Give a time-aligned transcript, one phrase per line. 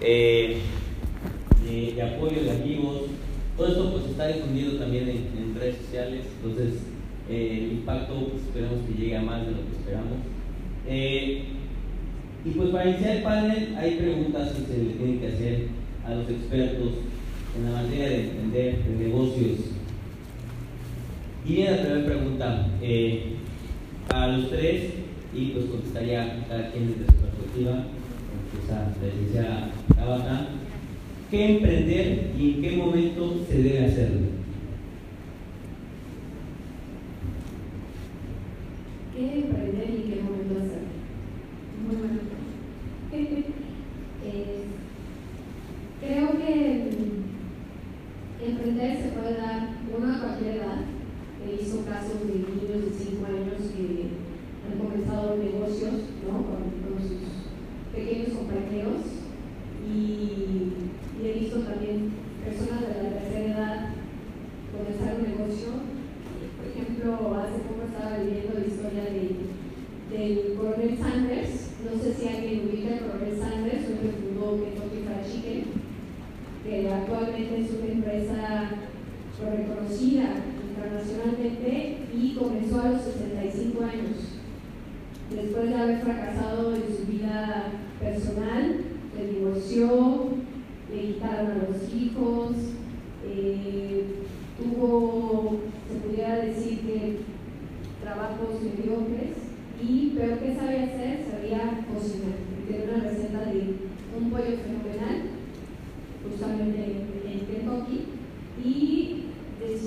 [0.00, 0.58] Eh,
[1.64, 3.04] de, de, apoyo de amigos.
[3.56, 6.74] Todo esto pues está difundido también en, redes sociales, entonces
[7.28, 10.18] eh, el impacto pues, esperemos que llegue a más de lo que esperamos.
[10.86, 11.42] Eh,
[12.44, 15.66] y pues para iniciar el panel hay preguntas que se le tienen que hacer
[16.06, 16.92] a los expertos
[17.56, 19.58] en la materia de entender de negocios.
[21.46, 22.68] Y viene la primera pregunta
[24.10, 24.90] a los tres
[25.34, 27.86] y pues contestaría cada quien desde su perspectiva
[28.68, 30.48] la, la licenciada Tabata,
[31.30, 34.37] qué emprender y en qué momento se debe hacerlo.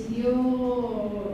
[0.02, 1.31] decidió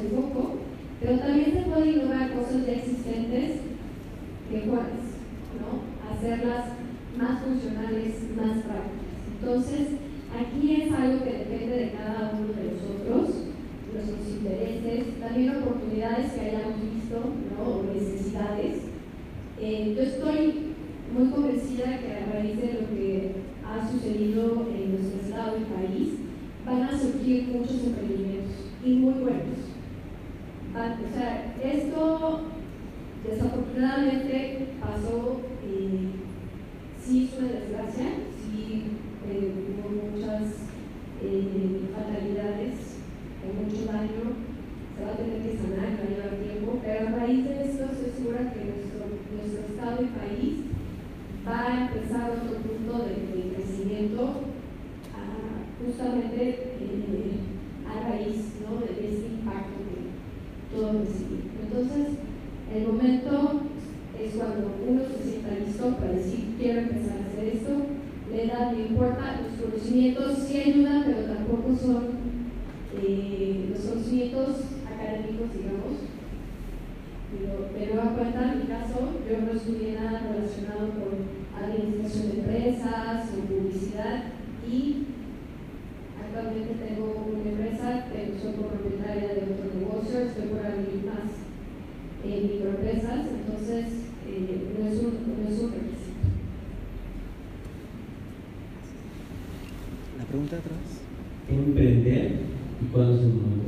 [0.00, 0.54] el foco,
[1.00, 3.52] pero también se puede innovar cosas ya existentes
[4.50, 4.68] que,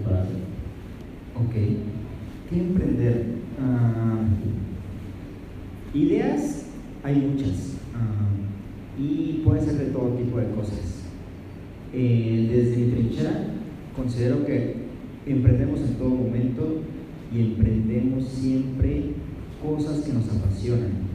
[0.05, 0.47] hacerlo.
[1.35, 1.55] Ok.
[2.51, 3.27] ¿Qué emprender?
[3.61, 4.25] Ah,
[5.95, 6.67] ideas
[7.03, 11.03] hay muchas ah, y puede ser de todo tipo de cosas.
[11.93, 13.47] Eh, desde mi trinchera
[13.95, 14.77] considero que
[15.27, 16.83] emprendemos en todo momento
[17.33, 19.15] y emprendemos siempre
[19.63, 21.07] cosas que nos apasionan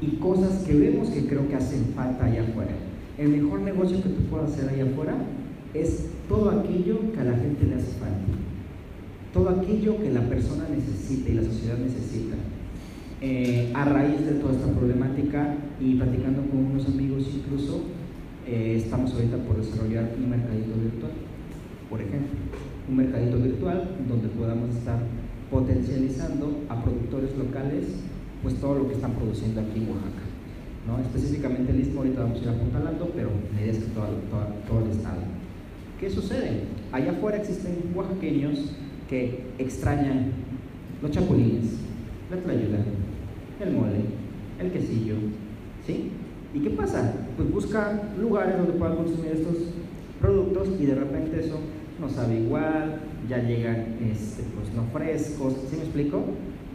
[0.00, 2.72] y cosas que vemos que creo que hacen falta allá afuera.
[3.18, 5.14] El mejor negocio que tú puedas hacer allá afuera
[5.74, 8.32] es todo aquello que a la gente le hace falta,
[9.32, 12.36] todo aquello que la persona necesita y la sociedad necesita.
[13.22, 17.82] Eh, a raíz de toda esta problemática y platicando con unos amigos incluso,
[18.46, 21.12] eh, estamos ahorita por desarrollar un mercadito virtual,
[21.90, 22.38] por ejemplo,
[22.88, 24.98] un mercadito virtual donde podamos estar
[25.50, 27.84] potencializando a productores locales
[28.42, 30.24] pues todo lo que están produciendo aquí en Oaxaca.
[30.86, 30.98] ¿no?
[30.98, 34.46] Específicamente el Istmo ahorita vamos a ir apuntalando, pero la idea es que todo, todo,
[34.66, 35.20] todo el estado.
[36.00, 36.62] ¿Qué sucede?
[36.92, 38.72] Allá afuera existen oaxaqueños
[39.06, 40.32] que extrañan
[41.02, 41.74] los chapulines,
[42.30, 42.78] la tlayuda,
[43.60, 44.00] el mole,
[44.58, 45.16] el quesillo,
[45.86, 46.10] ¿sí?
[46.54, 47.12] ¿Y qué pasa?
[47.36, 49.56] Pues buscan lugares donde puedan consumir estos
[50.22, 51.58] productos y de repente eso
[52.00, 56.24] no sabe igual, ya llegan este, pues no frescos, ¿sí me explico?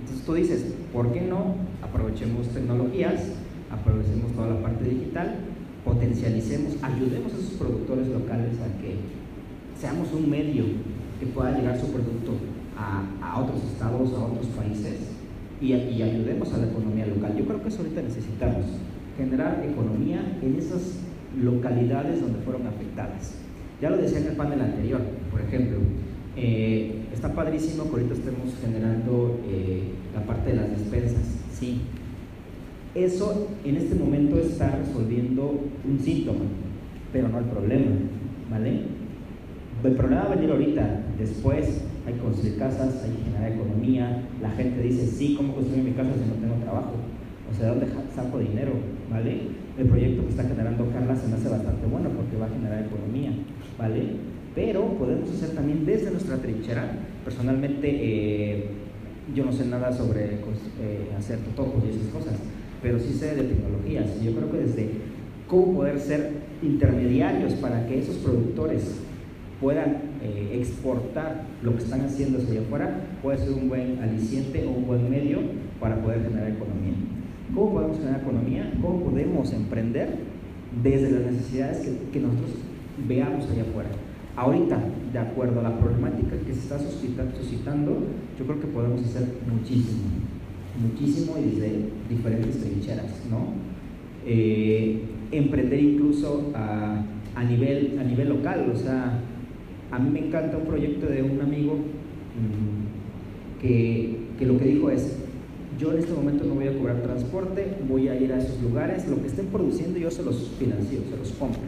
[0.01, 1.55] Entonces tú dices, ¿por qué no?
[1.81, 3.23] Aprovechemos tecnologías,
[3.71, 5.39] aprovechemos toda la parte digital,
[5.85, 8.95] potencialicemos, ayudemos a esos productores locales a que
[9.79, 10.65] seamos un medio
[11.19, 12.33] que pueda llegar su producto
[12.77, 15.11] a, otros estados, a otros países
[15.61, 17.35] y, ayudemos a la economía local.
[17.37, 18.65] Yo creo que eso ahorita necesitamos,
[19.15, 20.99] generar economía en esas
[21.41, 23.35] localidades donde fueron afectadas.
[23.81, 25.01] Ya lo decía en el panel anterior,
[25.31, 25.77] por ejemplo,
[26.35, 29.83] eh, está padrísimo que ahorita estemos generando eh,
[30.13, 31.44] la parte de las despensas.
[32.95, 36.45] Eso en este momento está resolviendo un síntoma,
[37.11, 37.91] pero no el problema,
[38.49, 38.79] ¿vale?
[39.83, 44.23] El problema va a venir ahorita, después hay que construir casas, hay que generar economía,
[44.41, 46.93] la gente dice, sí, ¿cómo construir mi casa si no tengo trabajo?
[47.51, 48.71] O sea, ¿dónde saco dinero?
[49.11, 49.41] ¿Vale?
[49.77, 52.85] El proyecto que está generando Carla se me hace bastante bueno porque va a generar
[52.85, 53.31] economía,
[53.77, 54.35] ¿vale?
[54.55, 56.89] pero podemos hacer también desde nuestra trinchera.
[57.25, 58.69] Personalmente, eh,
[59.35, 62.39] yo no sé nada sobre eh, hacer totopos y esas cosas,
[62.85, 64.21] pero sí sé de tecnologías.
[64.21, 64.89] Yo creo que desde
[65.47, 69.01] cómo poder ser intermediarios para que esos productores
[69.59, 74.69] puedan eh, exportar lo que están haciendo hacia afuera, puede ser un buen aliciente o
[74.69, 75.39] un buen medio
[75.79, 76.93] para poder generar economía.
[77.55, 78.71] ¿Cómo podemos generar economía?
[78.79, 80.09] ¿Cómo podemos emprender
[80.83, 82.51] desde las necesidades que, que nosotros
[83.07, 83.89] veamos allá afuera?
[84.35, 84.79] Ahorita,
[85.11, 87.97] de acuerdo a la problemática que se está suscitando,
[88.37, 90.03] yo creo que podemos hacer muchísimo,
[90.81, 91.71] muchísimo y desde
[92.09, 93.53] diferentes trincheras, ¿no?
[94.25, 95.01] Eh,
[95.31, 97.03] emprender incluso a,
[97.35, 99.19] a, nivel, a nivel local, o sea,
[99.91, 104.89] a mí me encanta un proyecto de un amigo mmm, que, que lo que dijo
[104.89, 105.17] es,
[105.79, 109.07] yo en este momento no voy a cobrar transporte, voy a ir a esos lugares,
[109.07, 111.61] lo que estén produciendo yo se los financio, se los compro.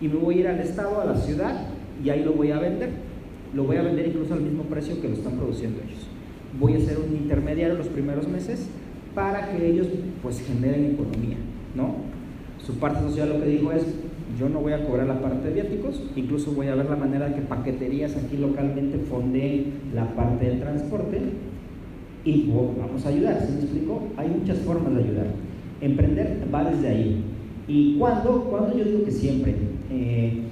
[0.00, 1.66] Y me voy a ir al estado, a la ciudad,
[2.04, 2.90] y ahí lo voy a vender.
[3.54, 6.07] Lo voy a vender incluso al mismo precio que lo están produciendo ellos.
[6.58, 8.68] Voy a ser un intermediario los primeros meses
[9.14, 9.88] para que ellos
[10.22, 11.36] pues generen economía,
[11.74, 11.96] ¿no?
[12.64, 13.84] Su parte social lo que dijo es,
[14.38, 17.28] yo no voy a cobrar la parte de viáticos, incluso voy a ver la manera
[17.28, 21.20] de que paqueterías aquí localmente fondeen la parte del transporte
[22.24, 24.02] y vamos a ayudar, ¿se me explicó?
[24.16, 25.26] Hay muchas formas de ayudar.
[25.80, 27.24] Emprender va desde ahí.
[27.66, 28.44] ¿Y cuándo?
[28.50, 29.54] Cuando yo digo que siempre.
[29.90, 30.42] Eh,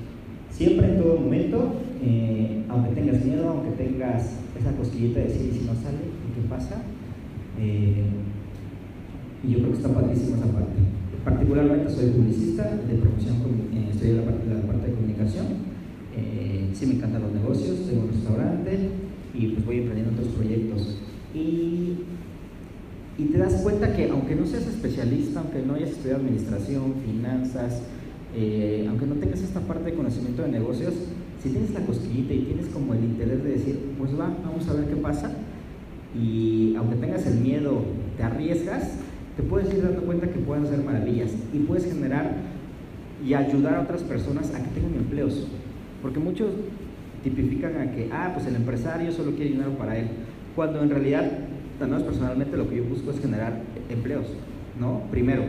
[0.56, 4.22] Siempre en todo momento, eh, aunque tengas miedo, aunque tengas
[4.58, 6.82] esa cosquillita de decir, si no sale, ¿qué pasa?
[7.58, 8.04] Eh,
[9.44, 10.76] y yo creo que está padrísima esa parte.
[11.24, 13.36] Particularmente soy publicista de promoción,
[13.74, 15.46] eh, en la parte, la parte de comunicación.
[16.16, 18.90] Eh, sí me encantan los negocios, tengo un restaurante
[19.34, 20.98] y pues voy emprendiendo otros proyectos.
[21.34, 21.98] Y,
[23.18, 27.82] y te das cuenta que aunque no seas especialista, aunque no hayas estudiado administración, finanzas,
[28.88, 30.94] aunque no tengas esta parte de conocimiento de negocios,
[31.46, 34.74] si tienes la cosquillita y tienes como el interés de decir, pues va, vamos a
[34.74, 35.30] ver qué pasa,
[36.14, 37.82] y aunque tengas el miedo,
[38.16, 38.98] te arriesgas,
[39.36, 42.32] te puedes ir dando cuenta que pueden hacer maravillas y puedes generar
[43.24, 45.46] y ayudar a otras personas a que tengan empleos.
[46.02, 46.48] Porque muchos
[47.22, 50.06] tipifican a que, ah, pues el empresario solo quiere dinero para él,
[50.54, 51.30] cuando en realidad,
[51.78, 53.60] también personalmente lo que yo busco es generar
[53.90, 54.26] empleos,
[54.80, 55.02] ¿no?
[55.10, 55.42] Primero,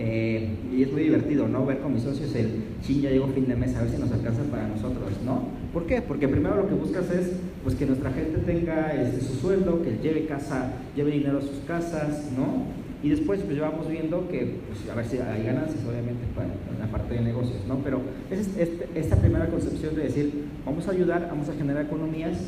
[0.00, 1.66] eh, y es muy divertido, ¿no?
[1.66, 4.12] Ver con mis socios el, chin, ya llegó fin de mes, a ver si nos
[4.12, 5.48] alcanza para nosotros, ¿no?
[5.72, 6.00] ¿Por qué?
[6.02, 7.32] Porque primero lo que buscas es,
[7.64, 11.58] pues que nuestra gente tenga este, su sueldo, que lleve casa, lleve dinero a sus
[11.66, 12.62] casas, ¿no?
[13.02, 16.46] Y después pues vamos viendo que, pues, a ver si hay ganancias, obviamente, para
[16.78, 17.78] la parte de negocios, ¿no?
[17.82, 18.00] Pero
[18.30, 22.38] es este, esta primera concepción de decir, vamos a ayudar, vamos a generar economías,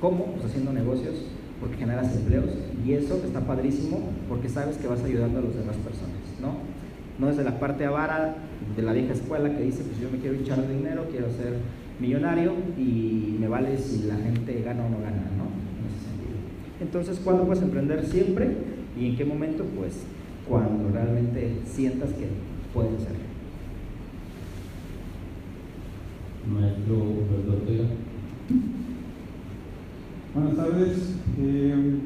[0.00, 0.32] ¿cómo?
[0.32, 1.14] Pues haciendo negocios,
[1.60, 2.50] porque generas empleos,
[2.84, 6.75] y eso está padrísimo, porque sabes que vas ayudando a las demás personas, ¿no?
[7.18, 8.36] No es de la parte avara
[8.76, 11.54] de la vieja escuela que dice, pues yo me quiero echar de dinero, quiero ser
[11.98, 15.46] millonario y me vale si la gente gana o no gana, ¿no?
[15.46, 16.36] En ese sentido.
[16.80, 18.04] Entonces, ¿cuándo puedes emprender?
[18.06, 18.56] Siempre.
[18.98, 19.64] ¿Y en qué momento?
[19.76, 20.02] Pues
[20.48, 22.28] cuando realmente sientas que
[22.72, 23.24] puedes hacerlo.
[26.52, 26.96] Maestro
[30.34, 31.14] Buenas tardes.
[31.40, 31.98] Eh,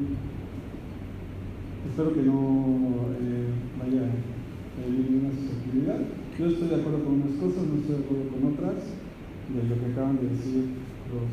[1.89, 4.03] espero que no eh, vaya
[4.79, 5.99] una susceptibilidad.
[6.39, 8.79] Yo estoy de acuerdo con unas cosas, no estoy de acuerdo con otras,
[9.51, 10.63] de lo que acaban de decir
[11.11, 11.27] los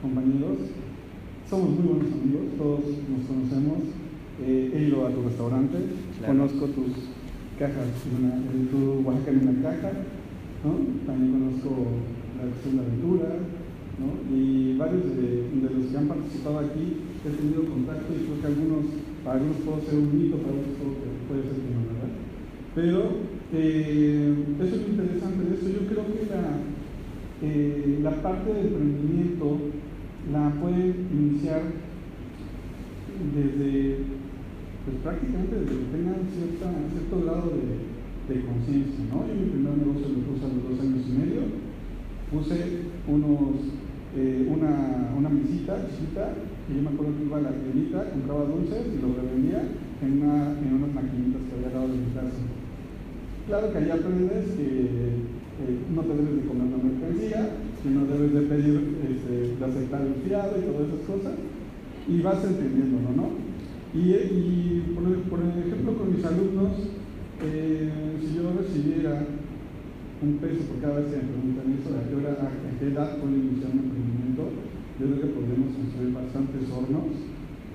[0.00, 0.70] compañeros.
[1.50, 3.78] Somos muy buenos amigos, todos nos conocemos.
[4.42, 5.78] Eh, he ido a tu restaurante,
[6.26, 7.14] conozco tus
[7.58, 8.34] cajas, una,
[8.70, 9.92] tu Oaxaca en una caja,
[10.64, 11.06] ¿no?
[11.06, 12.02] también conozco
[12.34, 13.30] la acción de aventura,
[14.02, 14.10] ¿no?
[14.34, 18.46] y varios de, de, los que han participado aquí he tenido contacto y creo que
[18.46, 18.84] algunos,
[19.24, 21.83] para algunos puedo ser un mito, para otros puede ser que no.
[22.74, 23.02] Pero
[23.52, 25.68] eh, eso es lo interesante de esto.
[25.68, 26.58] Yo creo que la,
[27.42, 29.58] eh, la parte de emprendimiento
[30.32, 31.62] la pueden iniciar
[33.34, 33.98] desde,
[34.84, 39.04] pues prácticamente desde que tengan cierta, cierto grado de, de conciencia.
[39.12, 39.22] ¿no?
[39.28, 41.42] Yo mi primer negocio lo puse a los dos años y medio.
[42.32, 43.70] Puse unos,
[44.16, 46.34] eh, una, una mesita chiquita,
[46.66, 49.62] que yo me acuerdo que iba a la tiendita, compraba dulces y los revendía
[50.02, 52.42] en, una, en unas maquinitas que había dado de mi casa.
[53.46, 54.88] Claro que ahí aprendes que
[55.94, 57.40] no te debes de comer la mercancía,
[57.84, 61.34] no debes de pedir, este, de aceptar el fiado y todas esas cosas,
[62.08, 63.26] y vas entendiéndolo, ¿no?
[63.92, 66.72] Y, por, por, ejemplo, con mis alumnos,
[67.44, 69.28] eh, si yo recibiera
[70.24, 73.20] un peso por cada vez que me preguntan eso, a qué, hora, a qué edad
[73.20, 74.42] puedo iniciar un emprendimiento,
[74.98, 77.12] yo creo que podemos construir bastantes hornos,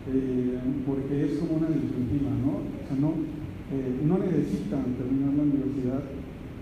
[0.09, 0.57] eh,
[0.89, 2.65] porque es como una disyuntiva, ¿no?
[2.65, 3.38] O sea, no
[3.71, 6.01] eh, no necesitan terminar la universidad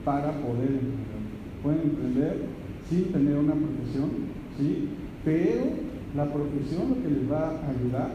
[0.03, 1.23] para poder emprender.
[1.63, 2.45] Pueden emprender
[2.89, 4.09] sin tener una profesión,
[4.57, 4.89] ¿sí?
[5.23, 5.71] pero
[6.15, 8.11] la profesión lo que les va a ayudar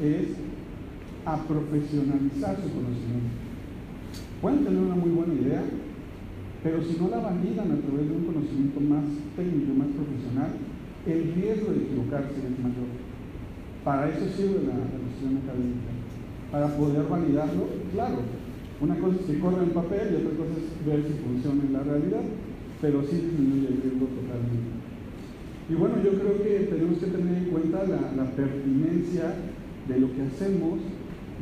[0.00, 0.38] es
[1.26, 3.34] a profesionalizar su conocimiento.
[4.40, 5.62] Pueden tener una muy buena idea,
[6.62, 9.04] pero si no la validan a través de un conocimiento más
[9.36, 10.54] técnico, más profesional,
[11.06, 12.90] el riesgo de equivocarse es mayor.
[13.84, 15.99] Para eso sirve la, la académica
[16.50, 18.18] para poder validarlo, claro.
[18.80, 21.72] Una cosa es que corre en papel y otra cosa es ver si funciona en
[21.72, 22.22] la realidad,
[22.80, 24.80] pero sí disminuye el riesgo totalmente.
[25.68, 29.34] Y bueno, yo creo que tenemos que tener en cuenta la, la pertinencia
[29.86, 30.80] de lo que hacemos,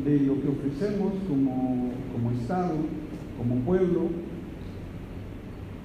[0.04, 2.74] de lo que ofrecemos como, como Estado,
[3.38, 4.10] como pueblo,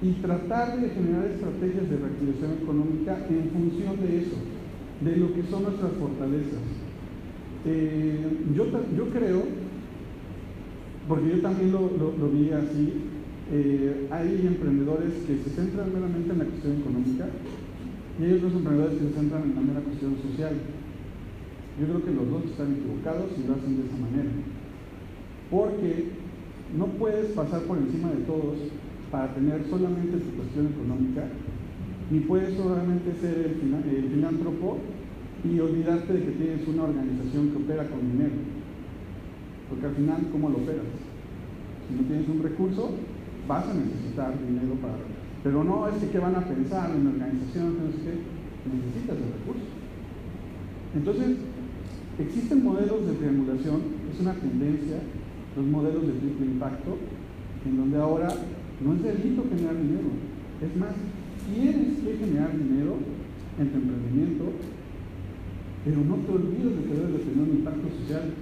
[0.02, 4.36] y tratar de generar estrategias de reactivación económica en función de eso,
[5.00, 6.73] de lo que son nuestras fortalezas.
[7.66, 8.18] Eh,
[8.54, 8.66] yo,
[8.96, 9.42] yo creo,
[11.08, 12.92] porque yo también lo, lo, vi así,
[13.52, 17.26] eh, hay emprendedores que se centran meramente en la cuestión económica
[18.20, 20.54] y hay otros emprendedores que se centran en la mera cuestión social.
[21.80, 24.30] Yo creo que los dos están equivocados y lo hacen de esa manera.
[25.50, 26.08] Porque
[26.76, 28.58] no puedes pasar por encima de todos
[29.10, 31.24] para tener solamente tu cuestión económica,
[32.10, 34.78] ni puedes solamente ser el filántropo
[35.44, 38.34] y olvidarte de que tienes una organización que opera con dinero.
[39.68, 40.86] Porque al final, ¿cómo lo operas?
[41.88, 42.90] Si no tienes un recurso,
[43.46, 44.94] vas a necesitar dinero para...
[45.42, 49.32] Pero no es que ¿qué van a pensar en la organización, no sé necesitas el
[49.40, 49.68] recurso.
[50.94, 51.36] Entonces,
[52.18, 53.80] existen modelos de triangulación,
[54.12, 54.98] es una tendencia,
[55.56, 56.96] los modelos de triple impacto,
[57.66, 58.28] en donde ahora
[58.80, 60.10] no es delito generar dinero,
[60.62, 60.94] es más,
[61.52, 62.96] tienes que generar dinero
[63.58, 64.44] en tu emprendimiento
[65.84, 68.32] pero no te olvides de que debes de tener un impacto social.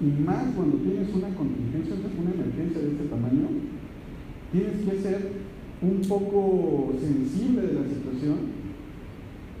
[0.00, 3.48] Y más cuando tienes una contingencia, una emergencia de este tamaño,
[4.52, 5.32] tienes que ser
[5.80, 8.36] un poco sensible de la situación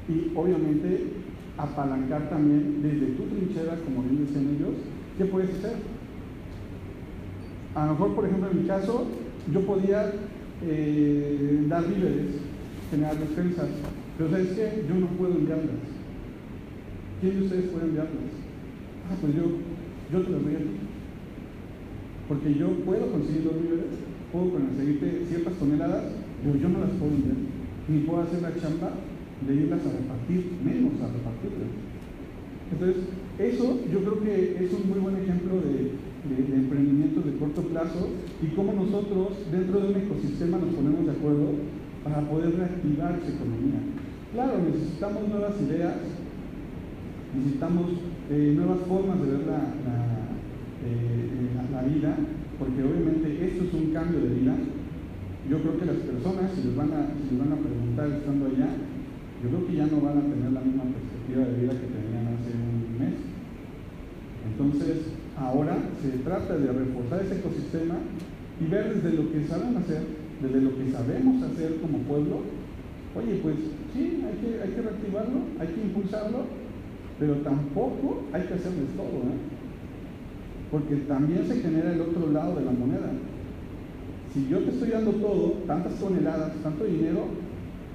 [0.08, 1.24] y obviamente
[1.56, 4.74] apalancar también desde tu trinchera, como bien decían ellos,
[5.16, 5.76] ¿qué puedes hacer?
[7.74, 9.06] A lo mejor, por ejemplo, en mi caso,
[9.52, 10.12] yo podía
[10.62, 12.36] eh, dar víveres,
[12.90, 13.68] generar despensas,
[14.16, 14.84] Pero ¿sabes qué?
[14.88, 15.93] Yo no puedo enviarlas.
[17.20, 18.32] ¿Quién de ustedes puede enviarlas?
[19.10, 19.44] Ah, pues yo,
[20.12, 20.60] yo te las voy a.
[22.28, 23.92] Porque yo puedo conseguir los víveres,
[24.32, 26.04] puedo conseguirte ciertas toneladas,
[26.42, 27.36] pero yo no las puedo enviar.
[27.88, 28.92] Ni puedo hacer la chamba
[29.46, 31.72] de irlas a repartir, menos a repartirlas.
[32.72, 32.96] Entonces,
[33.38, 37.62] eso yo creo que es un muy buen ejemplo de, de, de emprendimientos de corto
[37.62, 38.08] plazo
[38.40, 41.52] y cómo nosotros dentro de un ecosistema nos ponemos de acuerdo
[42.04, 43.80] para poder reactivar esa economía.
[44.32, 45.94] Claro, necesitamos nuevas ideas,
[47.36, 47.90] necesitamos
[48.30, 49.50] eh, nuevas formas de ver eh,
[51.54, 52.16] la, la vida,
[52.58, 54.54] porque obviamente esto es un cambio de vida.
[55.50, 58.46] Yo creo que las personas, si les van a, si les van a preguntar estando
[58.46, 58.70] allá,
[59.42, 62.32] yo creo que ya no van a tener la misma perspectiva de vida que tenían
[62.32, 63.14] hace un mes.
[64.48, 67.96] Entonces, ahora se trata de reforzar ese ecosistema
[68.60, 70.00] y ver desde lo que saben hacer,
[70.40, 72.40] desde lo que sabemos hacer como pueblo,
[73.14, 73.56] oye, pues
[73.92, 76.63] sí, hay que, hay que reactivarlo, hay que impulsarlo,
[77.18, 79.54] pero tampoco hay que hacerles todo, ¿eh?
[80.70, 83.12] porque también se genera el otro lado de la moneda.
[84.32, 87.26] Si yo te estoy dando todo, tantas toneladas, tanto dinero,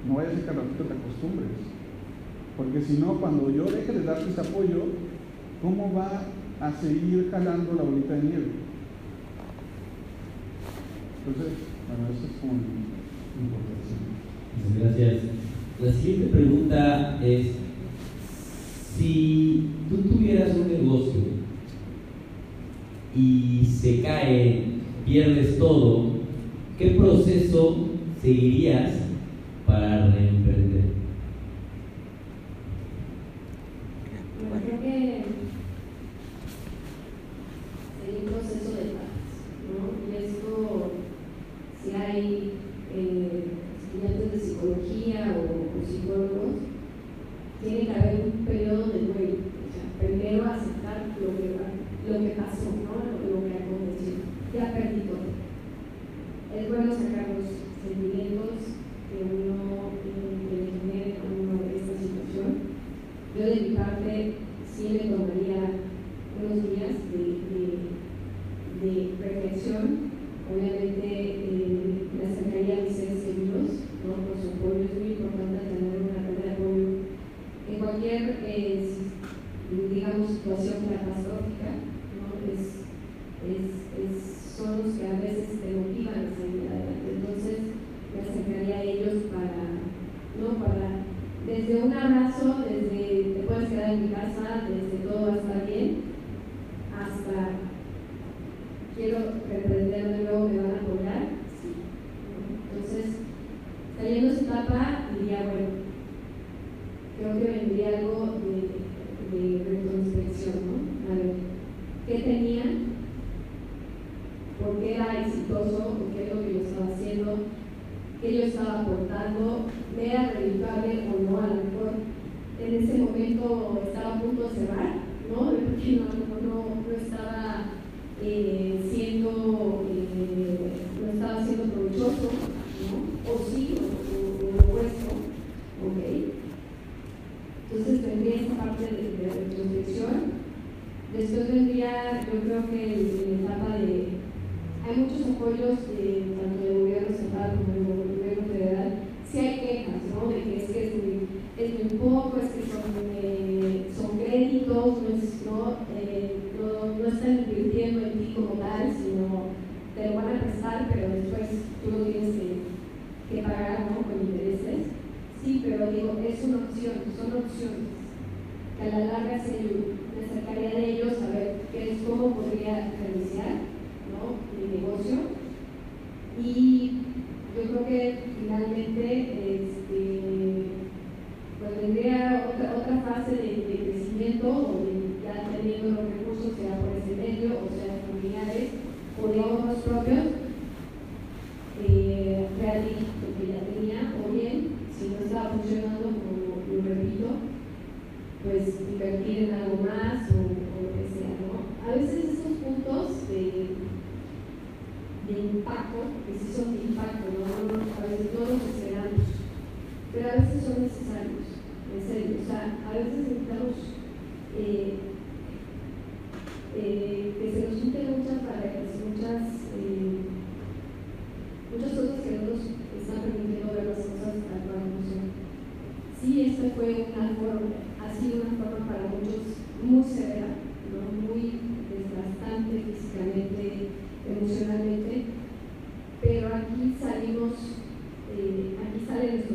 [0.08, 1.50] no vaya a ser que al ratito te acostumbres.
[2.56, 4.84] Porque si no, cuando yo deje de darte ese apoyo,
[5.60, 6.22] ¿cómo va
[6.60, 8.50] a seguir jalando la bolita de nieve?
[11.26, 11.52] Entonces,
[11.86, 12.90] bueno, eso es como mi.
[14.80, 15.22] Gracias.
[15.80, 17.56] La siguiente pregunta es,
[19.00, 21.20] si tú tuvieras un negocio
[23.16, 24.64] y se cae,
[25.06, 26.10] pierdes todo,
[26.78, 27.88] ¿qué proceso
[28.20, 28.90] seguirías
[29.66, 30.69] para reemprender?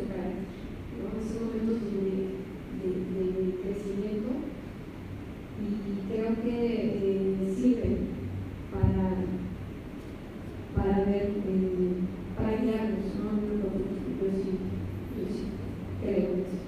[0.04, 0.52] Carácter,
[1.00, 1.16] ¿no?
[1.22, 2.36] Son momentos de,
[2.82, 4.30] de, crecimiento
[5.62, 6.56] y creo que
[7.02, 7.96] eh, sirven
[8.72, 9.24] para,
[10.76, 12.02] para ver, eh,
[12.36, 13.40] para guiarnos, ¿no?
[13.46, 14.50] Yo sí,
[15.16, 15.46] yo sí
[16.02, 16.66] creo eso.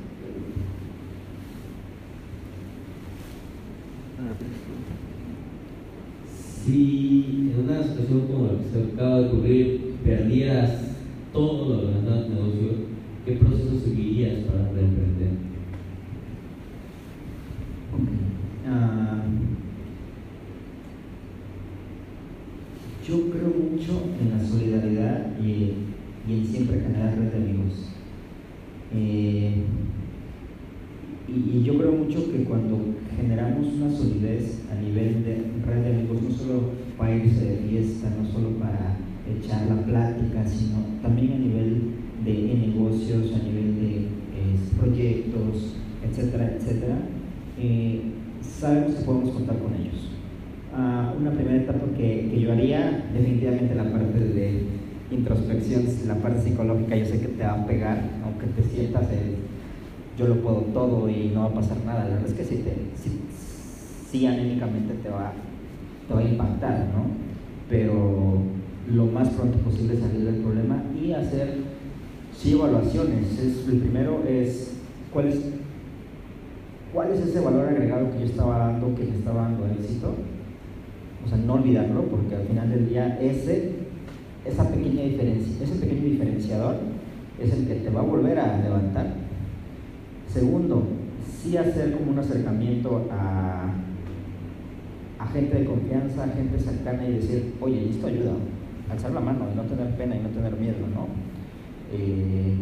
[6.64, 10.88] Si en una situación como la que se acaba de ocurrir perdieras
[11.32, 12.70] todo lo que tu negocio,
[13.24, 15.30] ¿qué proceso seguirías para reemprender?
[18.66, 19.22] Ah,
[23.06, 25.72] yo creo mucho en la solidaridad y,
[26.28, 27.92] y en siempre generar red de amigos.
[28.94, 29.64] Eh,
[31.28, 32.78] y, yo creo mucho que cuando
[33.14, 35.34] generamos una solidez a nivel de
[35.66, 36.62] red de amigos, no solo
[36.96, 38.96] para irse de fiesta, no solo para
[39.28, 41.82] echar la plática, sino también a nivel
[42.24, 44.08] de, negocios, a nivel de
[44.78, 45.76] proyectos,
[46.08, 46.96] etcétera, etcétera,
[47.58, 48.00] eh,
[48.40, 50.10] sabemos que podemos contar con ellos.
[50.74, 54.62] Ah, una primera etapa que, que, yo haría, definitivamente la parte de
[55.10, 59.08] introspección, la parte psicológica, yo sé que te va a pegar, aunque te sientas
[60.18, 62.04] yo lo puedo todo y no va a pasar nada.
[62.04, 62.74] La verdad es que sí, te,
[64.10, 65.32] sí, anímicamente te va,
[66.06, 67.06] te va a impactar, ¿no?
[67.68, 68.38] Pero
[68.90, 71.56] lo más pronto posible salir del problema y hacer
[72.36, 73.38] sí evaluaciones.
[73.38, 74.74] Es, el primero es
[75.12, 75.40] cuál es
[76.92, 80.14] cuál es ese valor agregado que yo estaba dando, que le estaba dando éxito.
[81.24, 83.72] O sea, no olvidarlo, porque al final del día ese,
[84.44, 86.76] esa pequeña diferencia, ese pequeño diferenciador
[87.38, 89.28] es el que te va a volver a levantar
[90.32, 90.82] Segundo,
[91.42, 93.70] sí hacer como un acercamiento a,
[95.18, 98.32] a gente de confianza, a gente cercana y decir, oye, esto ayuda,
[98.90, 101.06] alzar la mano y no tener pena y no tener miedo, ¿no?
[101.92, 102.54] Eh,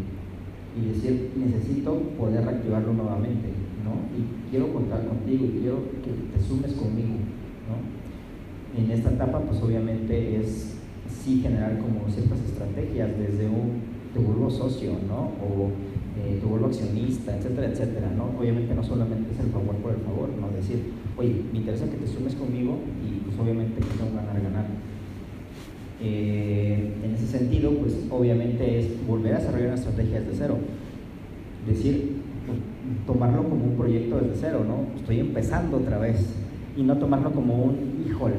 [0.78, 3.48] y decir, necesito poder reactivarlo nuevamente,
[3.82, 3.96] ¿no?
[4.16, 7.16] Y quiero contar contigo y quiero que te sumes conmigo,
[7.68, 8.78] ¿no?
[8.78, 10.76] En esta etapa, pues obviamente es
[11.08, 15.30] sí generar como ciertas estrategias desde un te vuelvo socio, ¿no?
[16.18, 18.38] Eh, te vuelvo accionista, etcétera, etcétera, ¿no?
[18.38, 20.48] Obviamente no solamente es el favor por el favor, ¿no?
[20.56, 20.78] Decir,
[21.16, 24.66] oye, me interesa que te sumes conmigo y pues obviamente que son ganar, ganar.
[26.00, 30.56] Eh, en ese sentido, pues obviamente es volver a desarrollar una estrategia desde cero.
[31.66, 32.16] Decir,
[33.06, 34.98] tomarlo como un proyecto desde cero, ¿no?
[34.98, 36.34] Estoy empezando otra vez
[36.76, 38.36] y no tomarlo como un, híjole,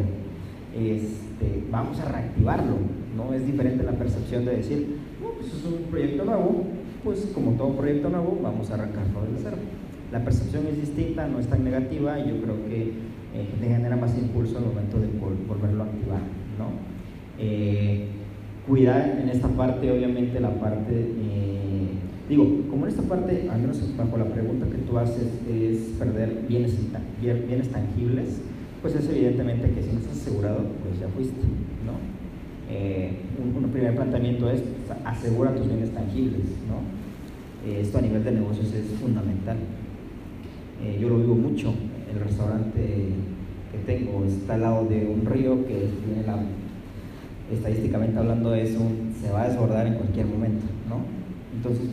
[0.76, 2.78] este, vamos a reactivarlo,
[3.16, 3.34] ¿no?
[3.34, 6.64] Es diferente la percepción de decir, no, pues es un proyecto nuevo,
[7.08, 9.58] pues como todo proyecto nuevo, vamos a arrancarlo desde cero.
[10.12, 12.82] La percepción es distinta, no es tan negativa y yo creo que
[13.34, 15.08] eh, te genera más impulso al momento de
[15.48, 16.20] volverlo a activar.
[16.60, 16.68] ¿no?
[17.40, 18.08] Eh,
[18.68, 21.92] cuidar en esta parte, obviamente, la parte, eh,
[22.28, 26.44] digo, como en esta parte, al menos bajo la pregunta que tú haces, es perder
[26.50, 26.76] bienes,
[27.22, 28.42] bienes tangibles,
[28.82, 31.40] pues es evidentemente que si no estás asegurado, pues ya fuiste.
[31.86, 31.94] ¿no?
[32.70, 34.62] Eh, un, primer planteamiento es
[35.06, 36.44] asegura tus bienes tangibles.
[36.68, 36.97] ¿no?
[37.66, 39.58] Eh, esto a nivel de negocios es fundamental.
[40.84, 41.74] Eh, yo lo vivo mucho.
[42.12, 42.80] El restaurante
[43.72, 46.40] que tengo está al lado de un río que tiene la,
[47.52, 50.66] estadísticamente hablando, es un, se va a desbordar en cualquier momento.
[50.88, 51.02] ¿no?
[51.56, 51.90] Entonces,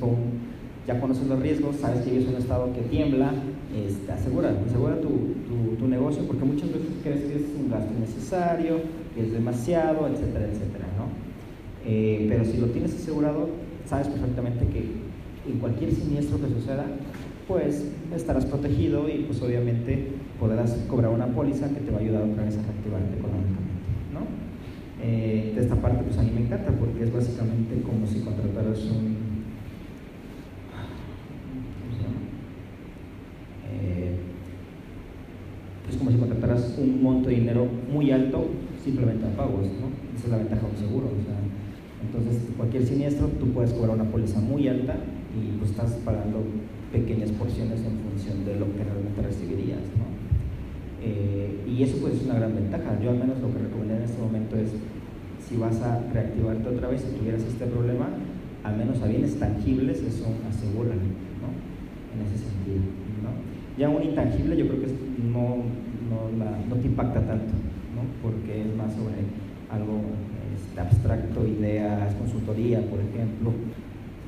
[0.87, 3.33] ya conoces los riesgos, sabes que vives en un estado que tiembla,
[3.74, 7.92] este, asegura, asegura tu, tu, tu negocio porque muchas veces crees que es un gasto
[7.96, 8.81] innecesario
[9.16, 11.07] es demasiado, etcétera, etcétera, ¿no?
[11.87, 13.48] Eh, pero si lo tienes asegurado,
[13.87, 14.85] sabes perfectamente que
[15.47, 16.87] en cualquier siniestro que suceda,
[17.47, 20.09] pues estarás protegido y pues obviamente
[20.41, 24.21] podrás cobrar una póliza que te va a ayudar otra vez a reactivarte económicamente, ¿no?
[25.03, 28.83] Eh, de esta parte pues a mí me encanta porque es básicamente como si contrataras
[28.85, 29.25] un...
[33.71, 34.17] Eh,
[35.91, 38.47] es como si contrataras un monto de dinero muy alto
[38.83, 39.93] simplemente a pagos, ¿no?
[40.17, 41.07] Esa es la ventaja de un seguro.
[41.07, 41.37] O sea,
[42.03, 44.97] entonces, cualquier siniestro, tú puedes cobrar una póliza muy alta
[45.35, 46.42] y pues estás pagando
[46.92, 50.07] pequeñas porciones en función de lo que realmente recibirías, ¿no?
[51.03, 52.99] Eh, y eso pues es una gran ventaja.
[53.03, 54.70] Yo al menos lo que recomendaría en este momento es,
[55.47, 58.09] si vas a reactivarte otra vez y tuvieras este problema,
[58.62, 61.03] al menos a bienes tangibles, eso asegúralo,
[61.42, 61.51] ¿no?
[62.14, 62.81] En ese sentido,
[63.20, 63.35] ¿no?
[63.77, 64.88] Ya un intangible yo creo que
[65.20, 65.66] no,
[66.09, 66.31] no,
[66.68, 67.53] no te impacta tanto,
[68.23, 69.20] porque es más sobre
[69.68, 70.01] algo
[70.55, 73.53] este, abstracto, ideas, consultoría, por ejemplo.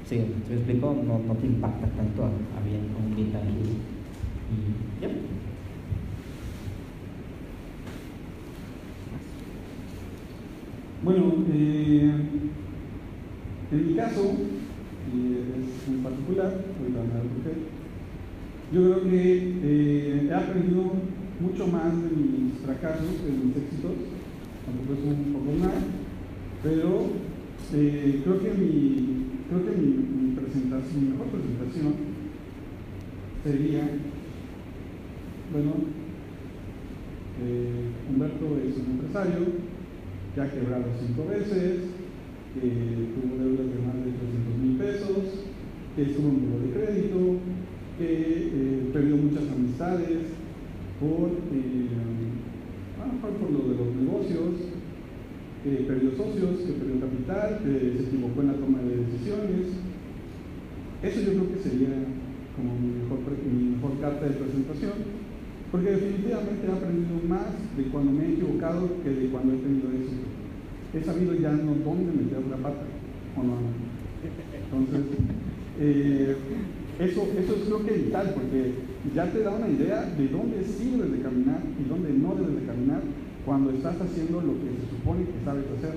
[0.09, 0.95] Sí, ¿te explico?
[1.07, 3.29] No, no te impacta tanto a, a bien, a un bien.
[4.49, 5.09] Y ya.
[11.03, 12.13] Bueno, eh,
[13.73, 16.53] en mi caso, es muy particular,
[18.73, 20.93] yo creo que eh, he aprendido
[21.41, 23.93] mucho más de mis fracasos que de mis éxitos,
[24.65, 25.81] tampoco es un poco nada,
[26.63, 27.07] pero
[27.75, 29.16] eh, creo que mi,
[29.49, 31.95] creo que mi, presentación, mi mejor presentación
[33.45, 33.83] sería,
[35.53, 35.73] bueno,
[37.43, 39.77] eh, Humberto es un empresario,
[40.35, 41.89] que ha quebrado cinco veces,
[42.55, 42.69] que
[43.15, 45.47] tuvo deudas de más de 300 mil pesos,
[45.95, 47.19] que estuvo en buro de crédito,
[47.99, 50.37] que eh, perdió muchas amistades
[51.01, 51.89] por, eh,
[53.01, 54.76] ah, por lo de los negocios,
[55.87, 59.67] perdió socios, que perdió capital, que se equivocó en la toma de decisiones.
[61.03, 61.95] Eso yo creo que sería
[62.55, 63.05] como mi
[63.75, 65.27] mejor, carta de presentación
[65.71, 69.91] porque definitivamente he aprendido más de cuando me he equivocado que de cuando he tenido
[69.91, 70.27] éxito.
[70.95, 72.87] He sabido ya no dónde meter la pata,
[73.37, 73.57] ¿o no?
[74.23, 75.19] Entonces,
[75.81, 76.37] eh,
[76.99, 78.73] eso, eso es creo que vital, porque
[79.15, 82.61] ya te da una idea de dónde sí debes de caminar y dónde no debes
[82.61, 83.03] de caminar
[83.47, 85.95] cuando estás haciendo lo que se supone que sabes hacer.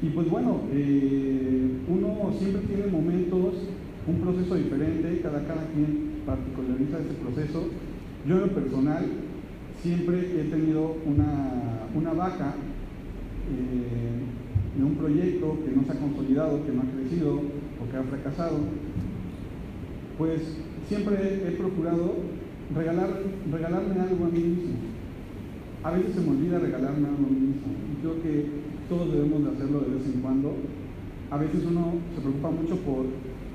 [0.00, 3.54] Y pues bueno, eh, uno siempre tiene momentos,
[4.06, 7.68] un proceso diferente, cada, cada quien particulariza ese proceso.
[8.26, 9.04] Yo en lo personal
[9.82, 12.54] siempre he tenido una, una vaca
[13.50, 17.96] eh, de un proyecto que no se ha consolidado, que no ha crecido o que
[17.96, 18.58] ha fracasado.
[20.16, 20.42] Pues
[20.88, 22.14] siempre he procurado
[22.74, 23.10] regalar,
[23.50, 24.85] regalarme algo a mí mismo.
[25.86, 27.70] A veces se me olvida regalarme a mí mismo.
[27.86, 28.44] Y creo que
[28.88, 30.52] todos debemos de hacerlo de vez en cuando.
[31.30, 33.06] A veces uno se preocupa mucho por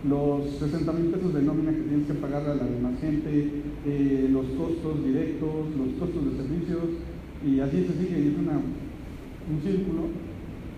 [0.07, 3.51] los 60 mil pesos de nómina que tienes que pagar a la demás gente,
[3.85, 7.03] eh, los costos directos, los costos de servicios,
[7.45, 10.03] y así se sigue, y es un círculo,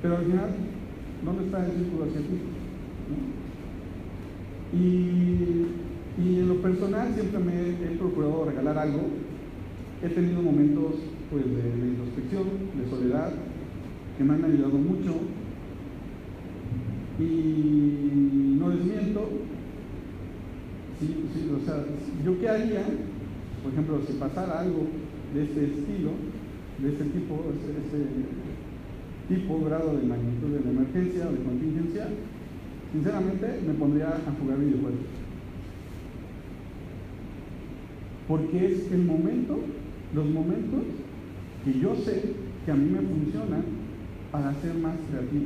[0.02, 0.50] pero al final,
[1.24, 2.38] ¿dónde está el círculo hacia ti?
[4.74, 7.54] Y, en lo personal siempre me
[7.94, 9.02] he, procurado regalar algo,
[10.02, 12.44] he tenido momentos pues, de, introspección,
[12.78, 13.34] de soledad,
[14.18, 15.16] que me han ayudado mucho,
[17.20, 19.22] y no desmiento,
[21.02, 21.84] o sea,
[22.24, 22.84] yo qué haría,
[23.64, 24.86] por ejemplo, si pasara algo
[25.34, 26.12] de este estilo,
[26.78, 32.08] de este tipo, ese, tipo, grado de magnitud de la emergencia de contingencia,
[32.92, 35.00] sinceramente me pondría a jugar videojuegos.
[38.28, 39.60] Porque es el momento,
[40.14, 40.84] los momentos
[41.64, 42.22] que yo sé
[42.66, 43.64] que a mí me funcionan
[44.32, 45.46] para ser más creativo.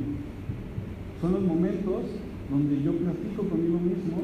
[1.20, 2.04] Son los momentos
[2.50, 4.22] donde yo platico conmigo mismo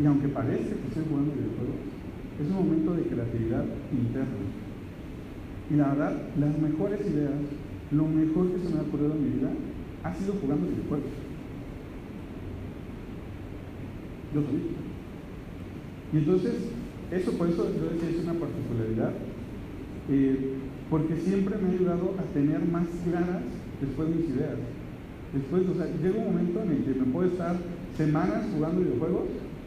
[0.00, 1.82] y aunque parezca que estoy jugando videojuegos,
[2.40, 4.46] es un momento de creatividad interna.
[5.70, 7.32] Y la verdad, las mejores ideas,
[7.90, 9.50] lo mejor que se me ha ocurrido en mi vida,
[10.04, 11.10] ha sido jugando videojuegos.
[14.34, 14.60] Yo soy.
[16.12, 16.54] Y entonces,
[17.10, 19.12] eso por eso yo decía es una particularidad,
[20.10, 20.54] eh,
[20.90, 23.42] porque siempre me ha ayudado a tener más claras
[23.80, 24.56] después mis ideas.
[25.32, 27.56] Después, o sea, llega un momento en el que me puedo estar
[27.96, 29.24] semanas jugando videojuegos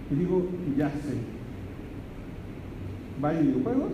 [0.10, 1.14] y digo, ya sé.
[3.22, 3.92] Vaya videojuegos,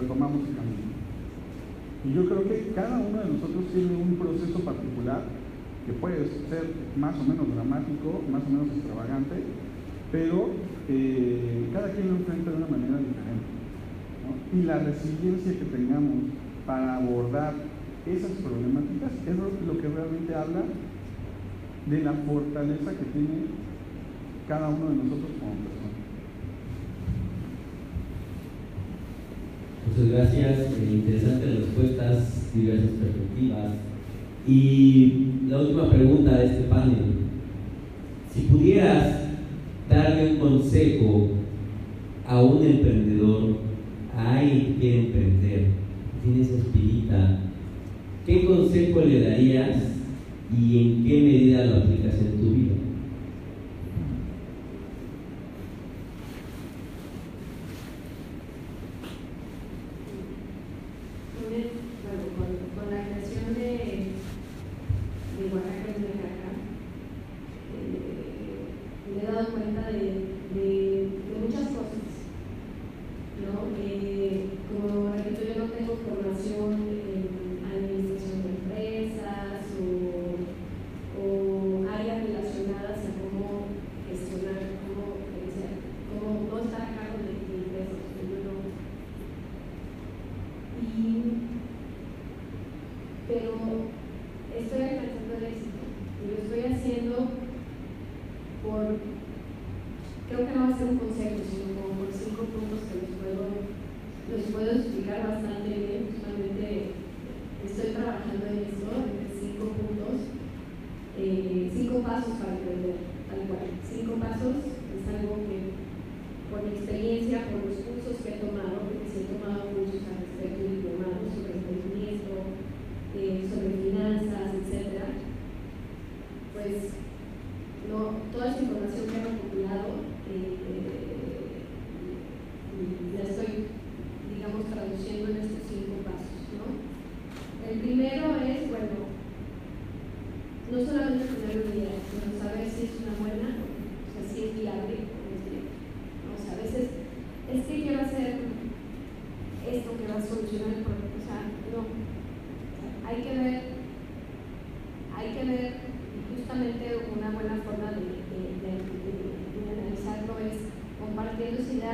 [0.00, 0.90] retomamos el camino.
[2.04, 5.22] Y yo creo que cada uno de nosotros tiene un proceso particular
[5.86, 9.42] que puede ser más o menos dramático, más o menos extravagante,
[10.12, 10.50] pero
[10.88, 13.50] eh, cada quien lo enfrenta de una manera diferente.
[14.52, 16.30] Y la resiliencia que tengamos
[16.70, 17.54] para abordar
[18.06, 20.62] esas problemáticas es lo que realmente habla
[21.86, 23.46] de la fortaleza que tiene
[24.46, 25.90] cada uno de nosotros como persona.
[29.88, 33.72] Muchas gracias, eh, interesantes respuestas, diversas perspectivas.
[34.46, 37.04] Y la última pregunta de este panel.
[38.32, 39.22] Si pudieras
[39.88, 41.30] darle un consejo
[42.28, 43.56] a un emprendedor,
[44.16, 45.79] a alguien que emprender,
[46.22, 47.38] tiene esa espirita,
[48.26, 49.90] ¿qué consejo le darías
[50.58, 52.74] y en qué medida lo aplicas en tu vida.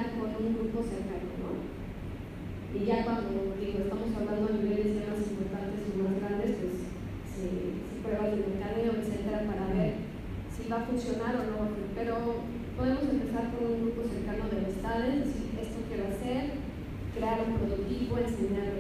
[0.05, 1.57] con un grupo cercano, ¿no?
[2.77, 6.77] Y ya cuando digo, estamos hablando a niveles ya más importantes o más grandes, pues
[7.33, 10.05] se, prueba el mercadeo, etcétera, para ver
[10.53, 11.73] si va a funcionar o no.
[11.97, 12.45] Pero
[12.77, 16.61] podemos empezar con un grupo cercano de amistades, decir, esto quiero hacer,
[17.17, 18.76] crear un prototipo, enseñar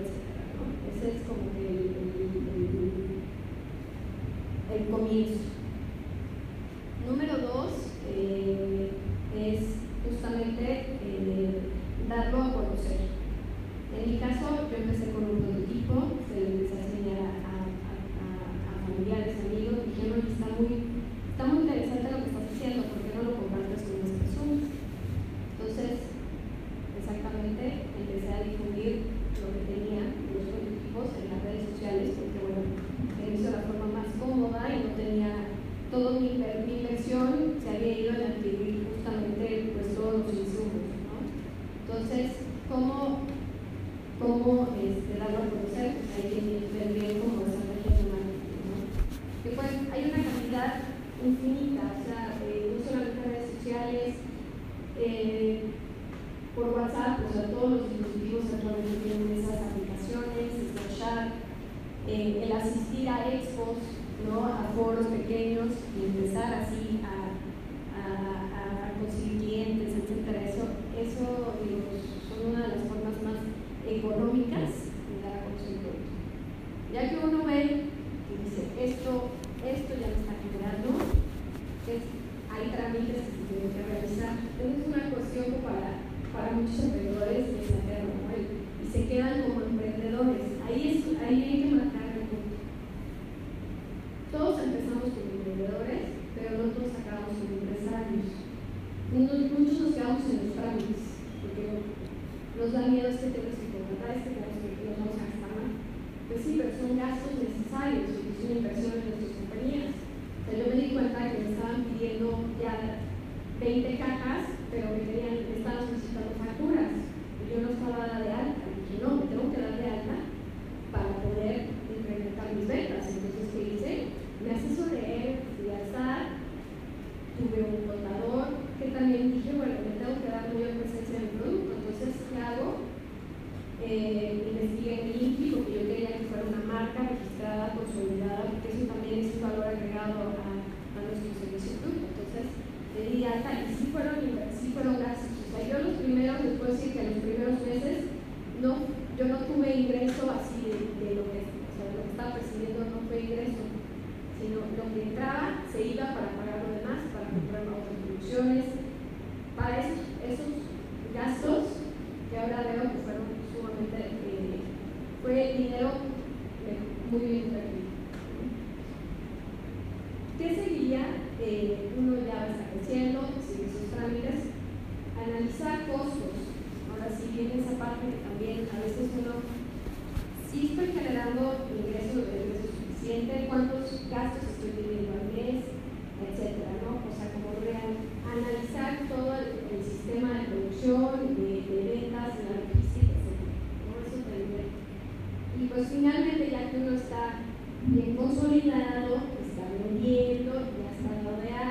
[197.86, 199.16] bien consolidado,
[199.46, 201.65] está vendiendo, ya está rodeado.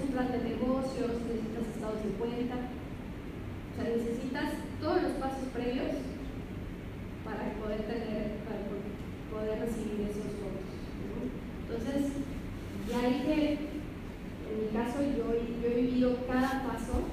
[0.00, 4.48] Un plan de negocios, necesitas estados de cuenta, o sea, necesitas
[4.80, 5.96] todos los pasos previos
[7.24, 8.60] para poder tener, para
[9.32, 10.68] poder recibir esos fondos.
[11.64, 12.12] Entonces,
[12.88, 17.08] ya que, en mi caso, yo, yo he vivido cada paso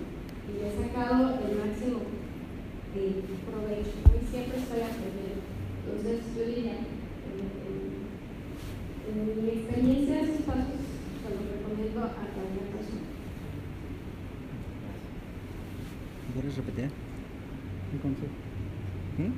[0.49, 1.99] y he sacado el máximo
[2.93, 5.45] de provecho, y siempre estoy aprendiendo.
[5.85, 6.83] Entonces, yo diría,
[7.29, 7.47] en,
[9.07, 9.15] en
[9.45, 10.81] mi experiencia, esos pasos
[11.23, 12.29] se los recomiendo a
[16.49, 16.89] ¿Puedes repetir?
[17.91, 18.33] ¿Qué consejo?
[19.19, 19.33] ¿Mm?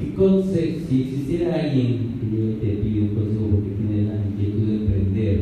[0.00, 4.76] ¿Qué consejo, si existiera alguien que te pide un consejo porque tiene la inquietud de
[4.76, 5.36] emprender,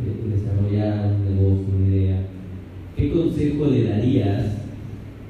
[0.00, 2.26] de desarrollar un negocio, una idea,
[2.96, 4.46] ¿qué consejo le darías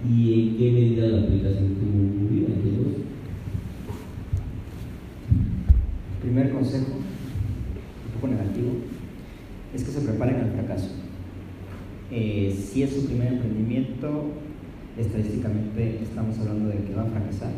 [0.09, 3.05] y en qué medida lo aplicas en tu vida, en tu negocio?
[6.22, 8.70] Primer consejo, un poco negativo,
[9.74, 11.03] es que se preparen al fracaso.
[12.14, 14.32] Eh, si es su primer emprendimiento,
[14.98, 17.53] estadísticamente estamos hablando de que va a fracasar.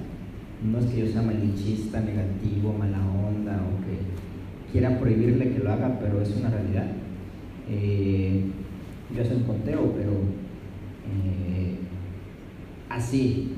[0.62, 1.22] No es que yo sea
[2.01, 6.86] negativo, mala onda o que quiera prohibirle que lo haga, pero es una realidad.
[7.68, 8.42] Eh,
[9.14, 11.76] yo hago un conteo, pero eh,
[12.88, 13.53] así,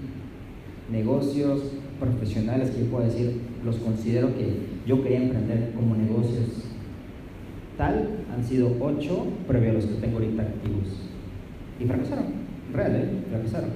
[0.90, 1.62] negocios
[1.98, 6.66] profesionales que yo puedo decir, los considero que yo quería emprender como negocios
[7.76, 11.10] tal, han sido ocho previo a los que tengo ahorita activos.
[11.78, 12.26] Y fracasaron,
[12.72, 13.08] real, ¿eh?
[13.30, 13.70] Fracasaron.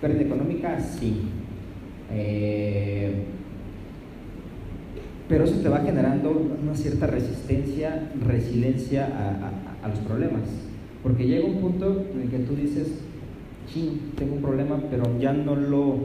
[0.00, 1.22] Pérdida económica, sí.
[2.12, 3.24] Eh,
[5.28, 10.42] pero eso te va generando una cierta resistencia, resiliencia a, a, los problemas.
[11.02, 13.00] Porque llega un punto en el que tú dices,
[13.72, 15.96] ching, tengo un problema, pero ya no lo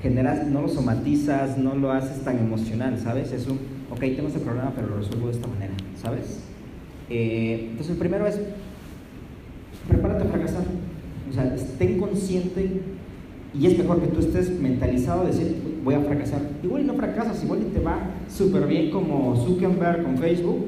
[0.00, 3.32] generas, no lo somatizas, no lo haces tan emocional, ¿sabes?
[3.32, 3.58] Es un
[3.90, 6.40] ok, tengo este problema, pero lo resuelvo de esta manera, ¿sabes?
[7.08, 8.40] Eh, entonces, el primero es,
[9.88, 10.64] prepárate a fracasar.
[11.28, 12.80] O sea, ten consciente
[13.58, 16.40] y es mejor que tú estés mentalizado de decir, voy a fracasar.
[16.62, 17.98] Igual y no fracasas, igual y te va
[18.28, 20.66] súper bien como Zuckerberg con Facebook,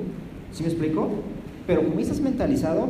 [0.52, 1.08] ¿sí me explico?
[1.66, 2.88] Pero como estás mentalizado,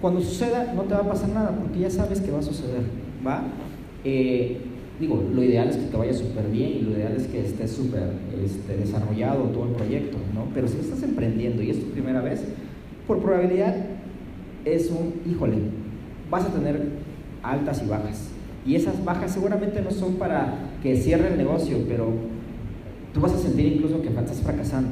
[0.00, 2.82] cuando suceda no te va a pasar nada porque ya sabes que va a suceder,
[3.24, 3.42] ¿va?
[4.04, 4.58] Eh,
[4.98, 7.70] digo, lo ideal es que te vaya súper bien y lo ideal es que estés
[7.70, 8.12] súper
[8.44, 10.46] este, desarrollado todo el proyecto, ¿no?
[10.54, 12.42] Pero si estás emprendiendo y es tu primera vez,
[13.06, 13.76] por probabilidad
[14.64, 15.56] es un, híjole,
[16.30, 16.88] vas a tener
[17.42, 18.29] altas y bajas.
[18.66, 22.12] Y esas bajas seguramente no son para que cierre el negocio, pero
[23.14, 24.90] tú vas a sentir incluso que estás fracasando.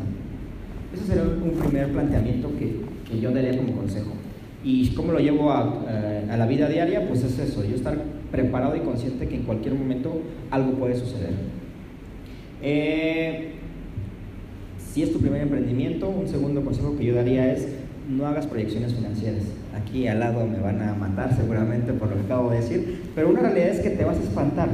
[0.95, 4.13] Ese sería un primer planteamiento que, que yo daría como consejo.
[4.65, 7.07] ¿Y cómo lo llevo a, eh, a, la vida diaria?
[7.07, 7.97] Pues es eso, yo estar
[8.31, 11.33] preparado y consciente que en cualquier momento algo puede suceder.
[12.63, 13.53] Eh,
[14.79, 17.69] si es tu primer emprendimiento, un segundo consejo que yo daría es
[18.09, 19.45] no hagas proyecciones financieras.
[19.75, 23.29] Aquí al lado me van a matar seguramente por lo que acabo de decir, pero
[23.29, 24.69] una realidad es que te vas a espantar.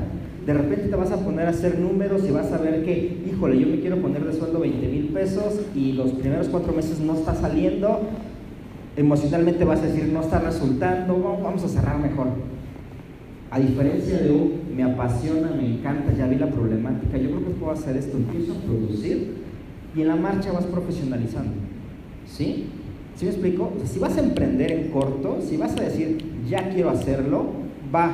[0.47, 3.59] De repente te vas a poner a hacer números y vas a ver que, híjole,
[3.59, 7.15] yo me quiero poner de sueldo 20 mil pesos y los primeros cuatro meses no
[7.15, 8.03] está saliendo.
[8.97, 12.29] Emocionalmente vas a decir, no está resultando, vamos a cerrar mejor
[13.55, 17.51] a diferencia de un, me apasiona, me encanta, ya vi la problemática, yo creo que
[17.53, 19.35] puedo hacer esto, empiezo a producir
[19.95, 21.53] y en la marcha vas profesionalizando.
[22.27, 22.67] ¿Sí?
[23.17, 23.73] ¿Sí me explico?
[23.85, 27.47] si vas a emprender en corto, si vas a decir, ya quiero hacerlo,
[27.95, 28.11] va,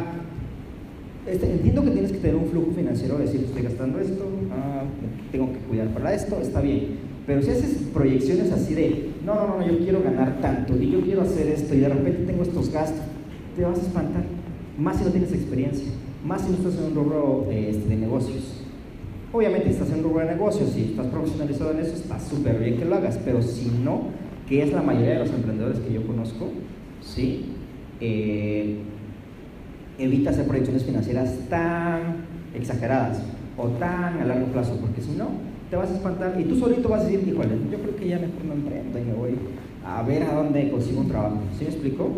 [1.27, 4.83] este, entiendo que tienes que tener un flujo financiero, decir, estoy gastando esto, ah,
[5.33, 7.11] tengo que cuidar para esto, está bien.
[7.27, 11.01] Pero si haces proyecciones así de, no, no, no, yo quiero ganar tanto y yo
[11.01, 13.05] quiero hacer esto y de repente tengo estos gastos,
[13.57, 14.25] te vas a espantar.
[14.79, 15.87] Más si no tienes experiencia,
[16.25, 18.65] más si no estás en un rubro este, de negocios.
[19.33, 22.59] Obviamente, si estás en un rubro de negocios, si estás profesionalizado en eso, está súper
[22.59, 24.09] bien que lo hagas, pero si no,
[24.51, 26.49] que es la mayoría de los emprendedores que yo conozco,
[27.01, 27.45] ¿sí?
[28.01, 28.79] Eh,
[29.97, 32.17] evita hacer proyecciones financieras tan
[32.53, 33.23] exageradas
[33.57, 35.29] o tan a largo plazo, porque si no,
[35.71, 38.19] te vas a espantar y tú solito vas a decir, híjole, yo creo que ya
[38.19, 39.35] mejor no emprendo y me voy
[39.87, 41.39] a ver a dónde consigo un trabajo.
[41.57, 42.11] ¿Sí me explico?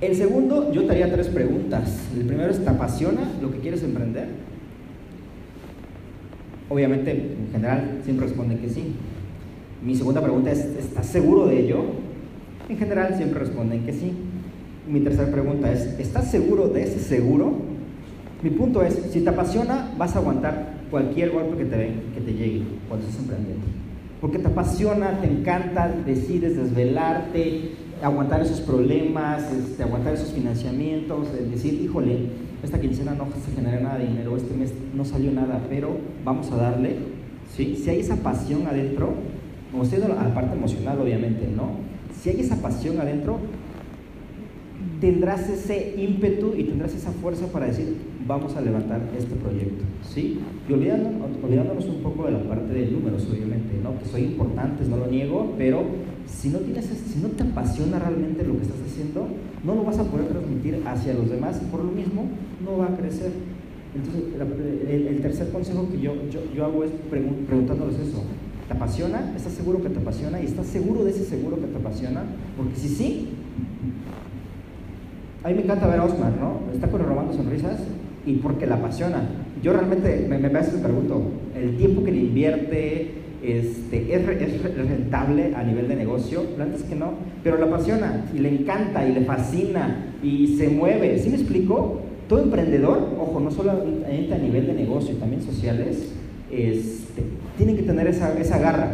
[0.00, 2.08] El segundo, yo te haría tres preguntas.
[2.16, 4.28] El primero es, ¿te apasiona lo que quieres emprender?
[6.70, 8.94] Obviamente, en general, siempre responden que sí.
[9.82, 11.84] Mi segunda pregunta es, ¿estás seguro de ello?
[12.68, 14.12] En general, siempre responden que sí.
[14.88, 17.52] Mi tercera pregunta es, ¿estás seguro de ese seguro?
[18.42, 22.32] Mi punto es, si te apasiona, vas a aguantar cualquier golpe que te, que te
[22.32, 23.64] llegue cuando estás emprendiendo.
[24.20, 27.72] Porque te apasiona, te encanta, decides desvelarte,
[28.02, 32.30] aguantar esos problemas, este, aguantar esos financiamientos, decir, híjole,
[32.64, 35.90] esta quincena no se genera nada de dinero, este mes no salió nada, pero
[36.24, 36.96] vamos a darle,
[37.54, 37.76] ¿sí?
[37.76, 39.14] Si hay esa pasión adentro,
[39.72, 41.70] usted a la parte emocional obviamente, ¿no?
[42.20, 43.38] Si hay esa pasión adentro,
[45.00, 47.96] tendrás ese ímpetu y tendrás esa fuerza para decir,
[48.26, 50.38] vamos a levantar este proyecto, ¿sí?
[50.68, 53.98] Y olvidándonos, un poco de la parte de números, obviamente, ¿no?
[53.98, 55.84] Que son importantes, no lo niego, pero
[56.26, 59.28] si no, tienes, si no te apasiona realmente lo que estás haciendo,
[59.64, 62.24] no lo vas a poder transmitir hacia los demás y por lo mismo
[62.64, 63.32] no va a crecer.
[63.94, 64.24] Entonces,
[64.88, 68.22] el, tercer consejo que yo, yo, yo hago es preguntándoles eso.
[68.68, 69.32] ¿Te apasiona?
[69.34, 70.40] ¿Estás seguro que te apasiona?
[70.42, 72.22] ¿Y estás seguro de ese seguro que te apasiona?
[72.54, 73.28] Porque si sí,
[75.42, 76.60] a mí me encanta ver a Osmar, ¿no?
[76.74, 77.80] Está con robando sonrisas
[78.26, 79.22] y porque la apasiona.
[79.62, 81.22] Yo realmente me, me, me pregunto,
[81.56, 83.10] ¿el tiempo que le invierte
[83.42, 86.42] este, es, es, rentable a nivel de negocio?
[86.60, 87.12] Antes que no,
[87.42, 91.18] pero la apasiona y le encanta y le fascina y se mueve.
[91.18, 92.02] ¿Sí me explico?
[92.28, 96.12] Todo emprendedor, ojo, no solamente a nivel de negocio, también sociales,
[96.50, 97.22] este,
[97.58, 98.88] tiene que tener esa, esa garra,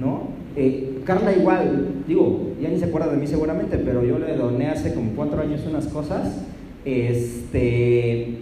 [0.00, 0.28] ¿no?
[0.56, 4.68] Eh, Carla igual, digo, ya ni se acuerda de mí seguramente, pero yo le doné
[4.68, 6.40] hace como cuatro años unas cosas,
[6.84, 8.38] este,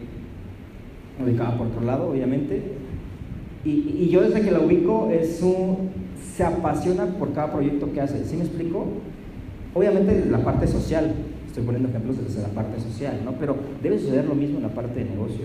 [1.23, 2.63] ubicaba por otro lado, obviamente,
[3.65, 5.91] y, y, yo desde que la ubico es un,
[6.37, 8.87] se apasiona por cada proyecto que hace, ¿sí me explico?
[9.75, 11.15] Obviamente la parte social,
[11.47, 13.33] estoy poniendo ejemplos desde la parte social, ¿no?
[13.33, 15.45] Pero debe suceder lo mismo en la parte de negocio,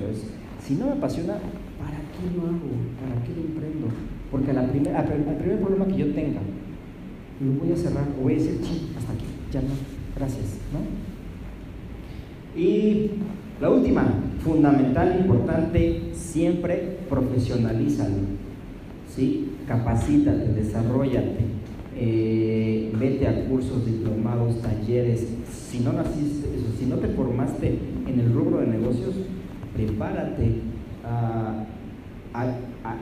[0.65, 1.34] si no me apasiona,
[1.80, 2.75] ¿para qué lo hago?
[2.99, 3.88] ¿Para qué lo emprendo?
[4.32, 6.41] Porque la primer, al primer problema que yo tenga,
[7.39, 8.53] lo voy a cerrar o voy a decir,
[8.97, 9.69] hasta aquí, ya no,
[10.15, 10.57] gracias.
[12.55, 13.11] Y
[13.61, 14.05] la última,
[14.39, 18.15] fundamental, importante, siempre profesionalízalo,
[19.15, 19.51] ¿sí?
[19.67, 21.45] Capacítate, desarrollate,
[21.95, 25.28] eh, vete a cursos, diplomados, talleres.
[25.51, 26.47] Si no naciste,
[26.80, 29.15] si no te formaste en el rubro de negocios,
[29.75, 30.61] prepárate.
[31.05, 31.63] a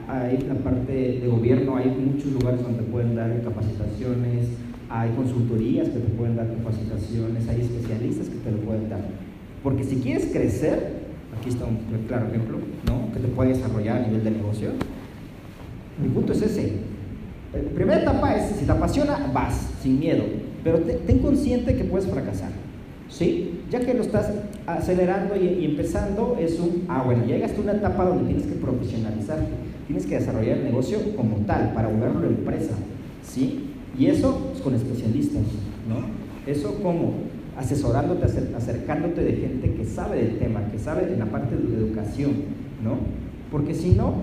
[0.08, 4.48] hay la parte de gobierno, hay muchos lugares donde pueden dar capacitaciones,
[4.88, 9.00] hay consultorías que te pueden dar capacitaciones, hay especialistas que te lo pueden dar.
[9.62, 11.06] Porque si quieres crecer,
[11.38, 13.12] aquí está un claro ejemplo, ¿no?
[13.12, 14.70] Que te puede desarrollar a nivel de negocio.
[16.00, 16.72] Mi punto es ese.
[17.52, 20.24] La primera etapa es, si te apasiona, vas, sin miedo.
[20.62, 22.50] Pero ten consciente que puedes fracasar.
[23.08, 23.60] ¿Sí?
[23.70, 24.32] Ya que lo estás
[24.66, 29.66] acelerando y, empezando, es un, ah, bueno, llegas a una etapa donde tienes que profesionalizarte
[29.86, 32.74] tienes que desarrollar el negocio como tal, para volverlo empresa,
[33.22, 33.70] ¿sí?
[33.98, 35.42] Y eso pues, con especialistas,
[35.88, 36.50] ¿no?
[36.50, 37.14] Eso como
[37.56, 42.32] asesorándote, acercándote de gente que sabe del tema, que sabe en la parte de educación,
[42.82, 42.98] ¿no?
[43.50, 44.14] Porque si no,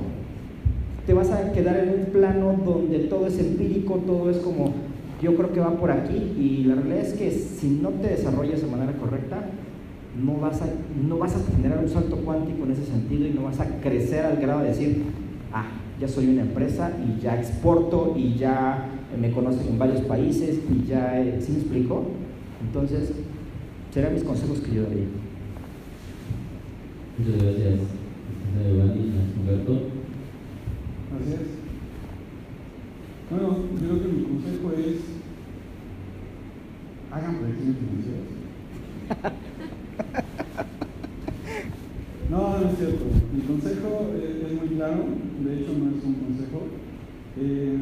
[1.08, 4.74] te vas a quedar en un plano donde todo es empírico, todo es como,
[5.24, 8.62] yo creo que va por aquí, y la realidad es que si no te desarrollas
[8.62, 9.50] de manera correcta,
[10.24, 10.66] no vas a,
[11.08, 14.26] no vas a generar un salto cuántico en ese sentido y no vas a crecer
[14.26, 15.04] al grado de decir,
[15.52, 15.66] ah,
[16.00, 20.88] ya soy una empresa y ya exporto y ya me conocen en varios países y
[20.88, 22.04] ya, eh, ¿sí me explico?
[22.68, 23.12] Entonces,
[23.94, 25.06] serán mis consejos que yo daría.
[27.18, 27.80] Muchas gracias,
[29.40, 29.74] Humberto.
[31.12, 31.63] Gracias.
[33.30, 35.14] Bueno, yo creo que mi consejo es
[37.12, 38.28] hagan proyecciones financieras.
[42.30, 43.06] No, no es cierto.
[43.32, 45.06] Mi consejo es, muy claro,
[45.46, 46.66] de hecho no es un consejo.
[47.38, 47.78] Eh,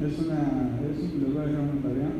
[0.00, 2.10] es una, es, les voy a dejar una tarea.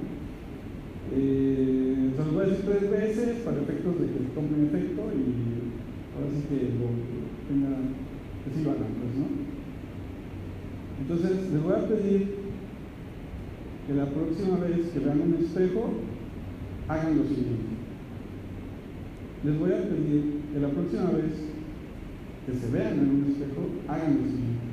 [1.16, 5.24] Eh, se los voy a decir tres veces para efectos de que un efecto y
[6.12, 6.92] ahora sí que lo
[7.48, 7.72] tenga,
[8.44, 9.49] que sí lo pues, ¿no?
[11.00, 12.34] Entonces, les voy a pedir
[13.86, 15.90] que la próxima vez que vean un espejo,
[16.88, 17.70] hagan lo siguiente.
[19.42, 21.50] Les voy a pedir que la próxima vez
[22.46, 24.70] que se vean en un espejo, hagan lo siguiente.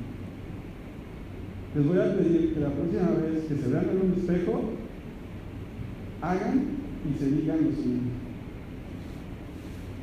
[1.74, 4.62] Les voy a pedir que la próxima vez que se vean en un espejo,
[6.20, 6.64] hagan
[7.08, 8.10] y se digan lo siguiente.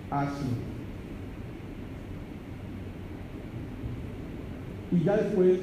[0.10, 0.76] Hazlo.
[4.92, 5.60] Y ya después,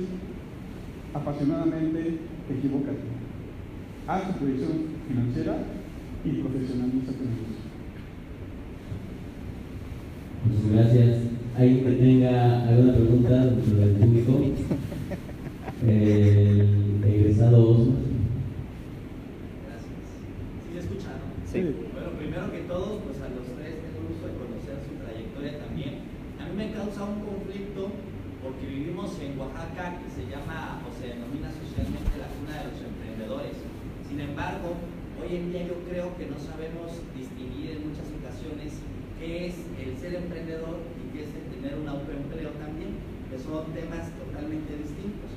[1.15, 2.19] apasionadamente,
[2.51, 3.09] equivócate.
[4.09, 4.73] Haz tu proyección
[5.09, 5.57] financiera
[6.25, 7.63] y profesionaliza tu negocio.
[10.45, 11.19] Muchas gracias.
[11.57, 14.41] ¿Alguien que tenga alguna pregunta del público?
[15.87, 18.03] El egresado Osmar.
[19.67, 20.03] Gracias.
[20.63, 21.27] ¿Sí se escucha, no?
[21.47, 21.61] Sí.
[21.93, 25.59] Bueno, primero que todo, pues a los tres tengo el gusto de conocer su trayectoria
[25.63, 26.07] también.
[26.41, 27.93] A mí me causa un conflicto
[28.43, 32.81] porque vivimos en Oaxaca que se llama o se denomina socialmente la cuna de los
[32.83, 33.55] emprendedores.
[34.09, 34.75] Sin embargo,
[35.23, 38.83] hoy en día yo creo que no sabemos distinguir en muchas ocasiones
[39.23, 42.99] qué es el ser emprendedor y qué es el tener un autoempleo también,
[43.31, 45.31] que son temas totalmente distintos.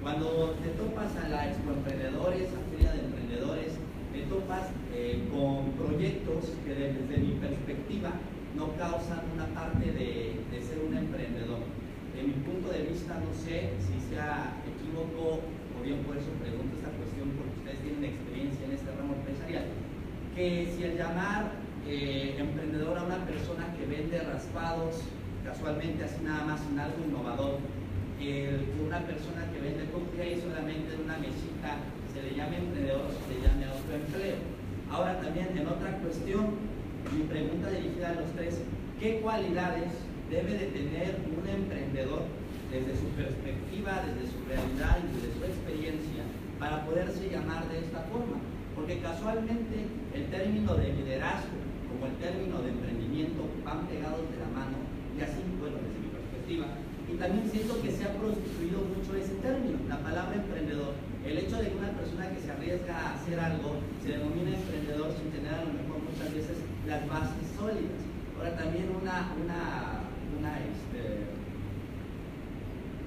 [0.00, 3.76] Cuando te topas a la Expo Emprendedores, a Feria de Emprendedores,
[4.14, 8.16] te topas eh, con proyectos que desde mi perspectiva
[8.56, 11.60] no causan una parte de, de ser un emprendedor.
[12.16, 16.72] De mi punto de vista, no sé si sea equívoco o bien por eso pregunto
[16.80, 19.68] esta cuestión, porque ustedes tienen experiencia en este ramo empresarial,
[20.32, 21.52] que si el llamar
[21.86, 25.02] eh, emprendedor a una persona que vende raspados,
[25.44, 27.58] casualmente así nada más en algo innovador,
[28.20, 31.78] el una persona que vende cupcakes solamente en una mesita
[32.12, 34.40] se le llame emprendedor, se le llame autoempleo.
[34.90, 36.56] Ahora también en otra cuestión,
[37.14, 38.62] mi pregunta dirigida a los tres,
[38.98, 39.92] ¿qué cualidades
[40.30, 42.24] debe de tener un emprendedor
[42.72, 46.22] desde su perspectiva, desde su realidad y desde su experiencia
[46.58, 48.40] para poderse llamar de esta forma?
[48.76, 51.56] Porque casualmente el término de liderazgo
[51.88, 54.76] como el término de emprendimiento van pegados de la mano
[55.16, 56.66] y así, bueno, desde mi perspectiva.
[57.08, 60.92] Y también siento que se ha prostituido mucho ese término, la palabra emprendedor.
[61.24, 65.08] El hecho de que una persona que se arriesga a hacer algo se denomina emprendedor
[65.16, 68.04] sin tener a lo mejor muchas veces las bases sólidas.
[68.36, 70.04] Ahora también una, una,
[70.36, 71.32] una, este,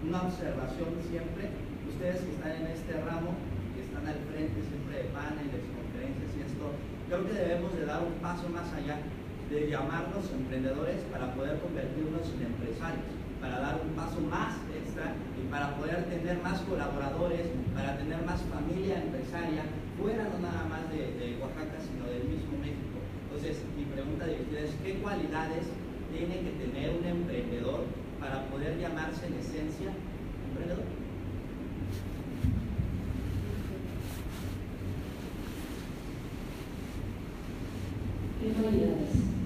[0.02, 1.54] una observación siempre,
[1.86, 3.38] ustedes que están en este ramo,
[4.08, 6.66] al frente siempre de paneles, conferencias y esto,
[7.08, 9.02] creo que debemos de dar un paso más allá
[9.50, 13.10] de llamarnos emprendedores para poder convertirnos en empresarios,
[13.42, 18.40] para dar un paso más extra y para poder tener más colaboradores, para tener más
[18.46, 19.66] familia empresaria,
[19.98, 23.02] fuera no nada más de, de Oaxaca, sino del mismo México.
[23.26, 25.66] Entonces, mi pregunta dirigida es, ¿qué cualidades
[26.14, 27.86] tiene que tener un emprendedor
[28.20, 29.90] para poder llamarse en esencia
[30.50, 30.99] emprendedor?
[38.60, 39.39] ¿Qué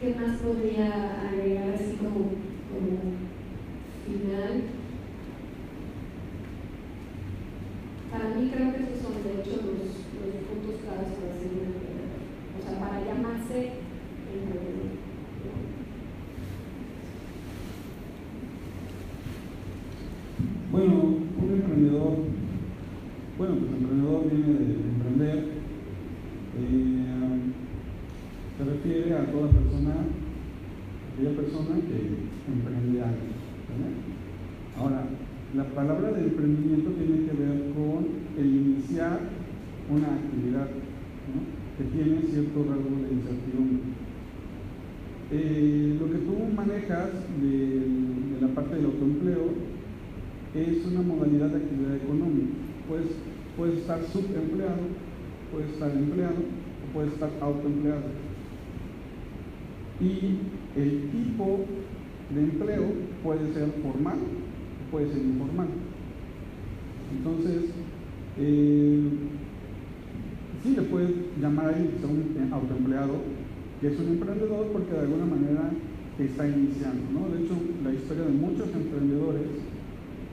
[0.00, 2.28] ¿Qué más podría agregar así como,
[2.68, 2.96] como
[4.04, 4.62] final?
[8.10, 11.64] Para mí creo que esos son de hecho los, los puntos claves para ser un
[11.64, 12.12] emprendedor.
[12.58, 13.72] O sea, para llamarse
[14.32, 14.76] emprendedor.
[20.70, 22.16] Bueno, un emprendedor,
[23.38, 25.38] bueno, pues emprendedor viene de emprender,
[26.58, 27.06] eh,
[28.56, 29.94] se refiere a toda persona,
[31.12, 33.28] aquella persona que emprende algo.
[33.68, 33.88] ¿vale?
[34.78, 35.04] Ahora,
[35.54, 38.06] la palabra de emprendimiento tiene que ver con
[38.38, 39.20] el iniciar
[39.90, 40.68] una actividad
[41.32, 41.40] ¿no?
[41.76, 43.82] que tiene cierto rasgo de incertidumbre.
[45.32, 49.50] Eh, lo que tú manejas de, de, la parte del autoempleo
[50.54, 52.54] es una modalidad de actividad económica.
[52.88, 53.08] Puedes,
[53.56, 54.82] puedes subempleado,
[55.52, 58.04] puedes estar empleado o puedes estar autoempleado.
[60.00, 60.38] Y
[60.76, 61.60] el tipo
[62.34, 62.84] de empleo
[63.22, 64.18] puede ser formal
[64.90, 65.68] puede ser informal.
[67.16, 67.70] Entonces,
[68.38, 69.02] eh,
[70.62, 73.14] sí le puedes llamar a un autoempleado,
[73.80, 75.70] que es un emprendedor porque de alguna manera
[76.18, 77.02] está iniciando.
[77.12, 77.28] ¿no?
[77.34, 79.42] De hecho, la historia de muchos emprendedores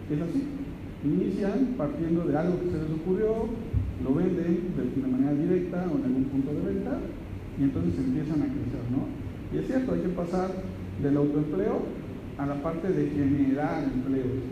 [0.09, 0.43] es así.
[1.03, 3.47] Inician partiendo de algo que se les ocurrió,
[4.03, 6.97] lo venden de, manera directa o en algún punto de venta
[7.59, 8.83] y entonces empiezan a crecer.
[8.91, 9.07] ¿no?
[9.51, 10.49] Y es cierto, hay que pasar
[11.01, 11.81] del autoempleo
[12.37, 14.47] a la parte de generar empleos,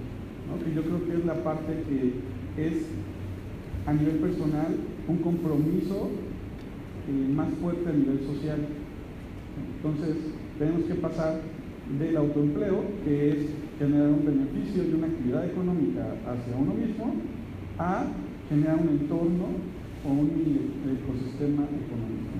[0.47, 0.64] ¿no?
[0.64, 2.86] que yo creo que es la parte que es
[3.86, 4.76] a nivel personal
[5.08, 6.10] un compromiso
[7.08, 8.60] eh, más fuerte a nivel social.
[9.78, 10.16] Entonces,
[10.60, 11.41] tenemos que pasar
[11.97, 13.38] del autoempleo, que es
[13.82, 17.15] generar un beneficio y una actividad económica hacia uno mismo,
[17.79, 18.05] a
[18.47, 19.45] generar un entorno
[20.05, 22.32] o un ecosistema económico.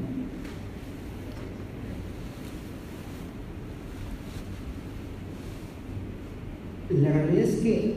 [6.92, 7.96] La realidad es que,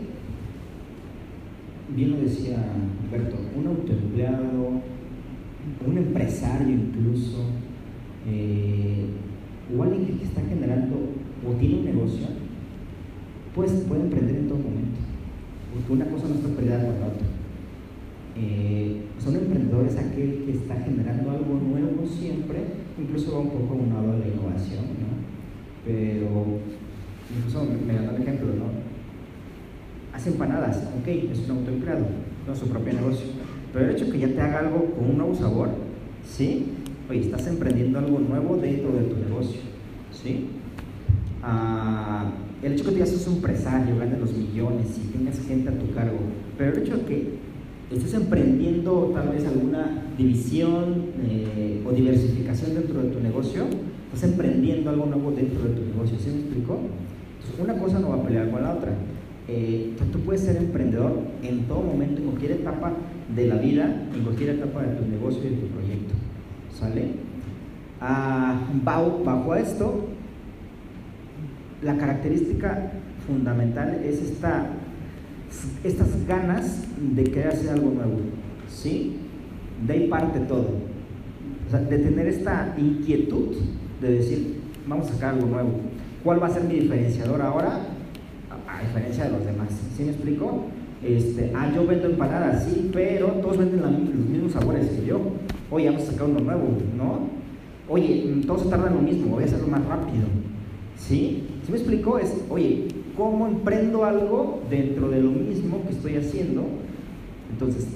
[1.95, 2.65] bien lo decía
[3.05, 4.81] Alberto, un autoempleado,
[5.87, 7.45] un empresario incluso,
[8.27, 9.05] eh,
[9.77, 10.97] o alguien que está generando
[11.47, 12.44] o tiene un negocio,
[13.55, 15.01] pues puede emprender en todo momento,
[15.73, 17.27] porque una cosa no está peleada con la otra.
[18.37, 22.59] Eh, son emprendedores aquel que está generando algo nuevo siempre,
[22.99, 25.15] incluso va un poco a la innovación, ¿no?
[25.85, 26.59] Pero
[27.37, 28.95] incluso me, me da el ejemplo, ¿no?
[30.15, 32.07] hace empanadas, ok, es un autoempleado,
[32.47, 33.27] no su propio negocio.
[33.73, 35.71] Pero el hecho de que ya te haga algo con un nuevo sabor,
[36.25, 36.69] ¿sí?
[37.11, 39.61] Oye, estás emprendiendo algo nuevo dentro de tu negocio,
[40.13, 40.47] ¿sí?
[41.43, 42.31] Ah,
[42.65, 45.93] el hecho que ya seas un empresario, ganes los millones y tengas gente a tu
[45.93, 46.17] cargo,
[46.57, 47.35] pero el hecho de que
[47.93, 53.67] estés emprendiendo tal vez alguna división eh, o diversificación dentro de tu negocio,
[54.13, 56.79] estás emprendiendo algo nuevo dentro de tu negocio, ¿sí me explico?
[57.39, 58.93] Entonces, una cosa no va a pelear con la otra.
[59.47, 62.93] Eh, tú puedes ser emprendedor en todo momento, en cualquier etapa
[63.35, 66.15] de la vida, en cualquier etapa de tu negocio y de tu proyecto.
[66.73, 67.09] ¿Sale?
[68.01, 70.07] Ah, bajo esto,
[71.85, 72.91] la característica
[73.27, 74.67] fundamental es esta,
[75.83, 78.17] estas ganas de querer hacer algo nuevo.
[78.69, 79.17] ¿Sí?
[79.87, 80.71] De ahí parte todo.
[81.67, 83.57] O sea, de tener esta inquietud
[84.01, 85.71] de decir, vamos a sacar algo nuevo.
[86.23, 87.81] ¿Cuál va a ser mi diferenciador ahora?
[88.67, 89.69] a diferencia de los demás.
[89.97, 90.65] ¿Sí me explico?
[91.03, 95.21] Este, ah, yo vendo empanadas, sí, pero todos venden los mismos sabores que yo.
[95.71, 97.29] Oye, vamos a sacar uno nuevo, ¿no?
[97.89, 100.25] Oye, mm, todos tardan lo mismo, voy a hacerlo más rápido.
[100.97, 101.47] ¿Sí?
[101.65, 102.19] ¿Sí me explico?
[102.19, 106.65] Es, oye, ¿cómo emprendo algo dentro de lo mismo que estoy haciendo?
[107.51, 107.87] Entonces,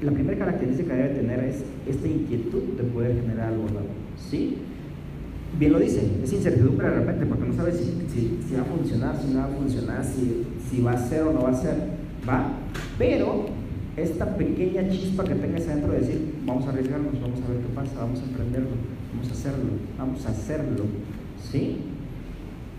[0.00, 3.88] la primera característica que debe tener es esta inquietud de poder generar algo nuevo.
[4.30, 4.58] ¿Sí?
[5.58, 9.32] bien lo dice, es incertidumbre de repente porque no sabes si, va a funcionar, si
[9.32, 11.74] no va a funcionar, si, si, va a ser o no va a ser,
[12.28, 12.52] ¿va?
[12.98, 13.46] Pero
[13.96, 17.74] esta pequeña chispa que tengas adentro de decir, vamos a arriesgarnos, vamos a ver qué
[17.74, 18.70] pasa, vamos a emprenderlo,
[19.12, 20.84] vamos a hacerlo, vamos a hacerlo,
[21.50, 21.78] ¿sí?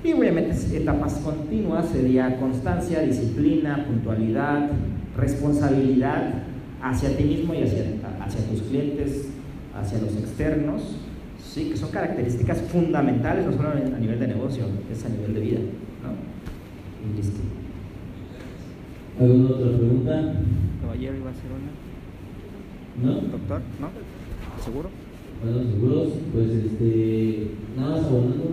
[0.04, 4.70] Y obviamente etapas continuas sería constancia, disciplina, puntualidad,
[5.18, 6.44] responsabilidad
[6.82, 7.84] hacia ti mismo y hacia,
[8.22, 9.30] hacia tus clientes,
[9.76, 10.98] hacia los externos,
[11.44, 11.70] ¿sí?
[11.70, 15.60] que son características fundamentales no solo a nivel de negocio, es a nivel de vida.
[16.04, 17.10] ¿no?
[17.12, 17.40] Y listo.
[19.20, 20.34] ¿Alguna otra pregunta?
[20.82, 23.12] Caballero iba a hacer una.
[23.12, 23.22] ¿No?
[23.22, 23.90] Doctor, ¿no?
[24.64, 24.90] ¿Seguro?
[25.44, 28.44] Bueno, seguros, pues este, nada más abonando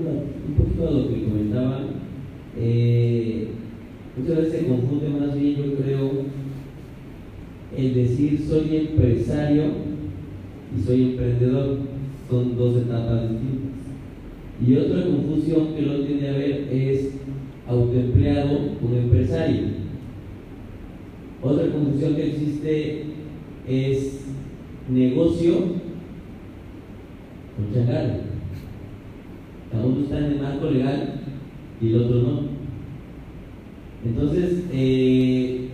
[0.47, 1.80] un poquito a lo que comentaba,
[2.59, 3.49] eh,
[4.16, 6.11] muchas veces se confunde más bien, yo creo,
[7.74, 9.64] el decir soy empresario
[10.76, 11.78] y soy emprendedor,
[12.28, 13.64] son dos etapas distintas.
[14.66, 17.12] Y otra confusión que no tiene a ver es
[17.66, 19.85] autoempleado con empresario.
[21.43, 23.03] Otra confusión que existe
[23.66, 24.20] es
[24.91, 25.84] negocio
[27.57, 28.14] con changarro.
[29.70, 31.20] Cada uno está en el marco legal
[31.80, 32.40] y el otro no.
[34.05, 35.68] Entonces, eh,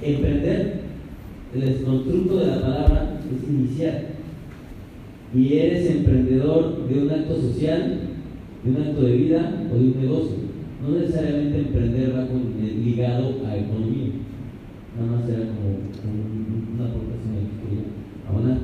[0.00, 0.80] emprender,
[1.54, 4.02] el constructo de la palabra es iniciar.
[5.34, 8.00] Y eres emprendedor de un acto social,
[8.64, 10.36] de un acto de vida o de un negocio.
[10.82, 14.08] No necesariamente emprender va eh, ligado a economía.
[14.96, 15.78] Nada más era como,
[16.74, 17.84] una aportación quería
[18.28, 18.58] abonar.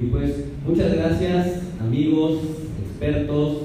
[0.00, 2.38] Y pues, muchas gracias, amigos,
[2.82, 3.58] expertos.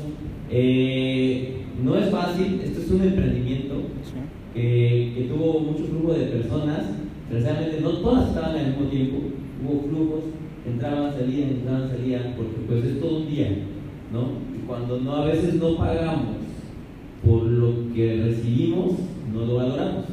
[0.49, 3.76] Eh, no es fácil, esto es un emprendimiento
[4.53, 6.82] que, que tuvo mucho flujo de personas.
[7.30, 9.17] Precisamente no todas estaban al mismo tiempo,
[9.63, 10.24] hubo flujos,
[10.65, 13.49] entraban, salían, entraban, salían, porque pues es todo un día,
[14.11, 14.22] ¿no?
[14.53, 16.36] Y cuando no, a veces no pagamos
[17.26, 18.95] por lo que recibimos,
[19.34, 20.05] no lo valoramos.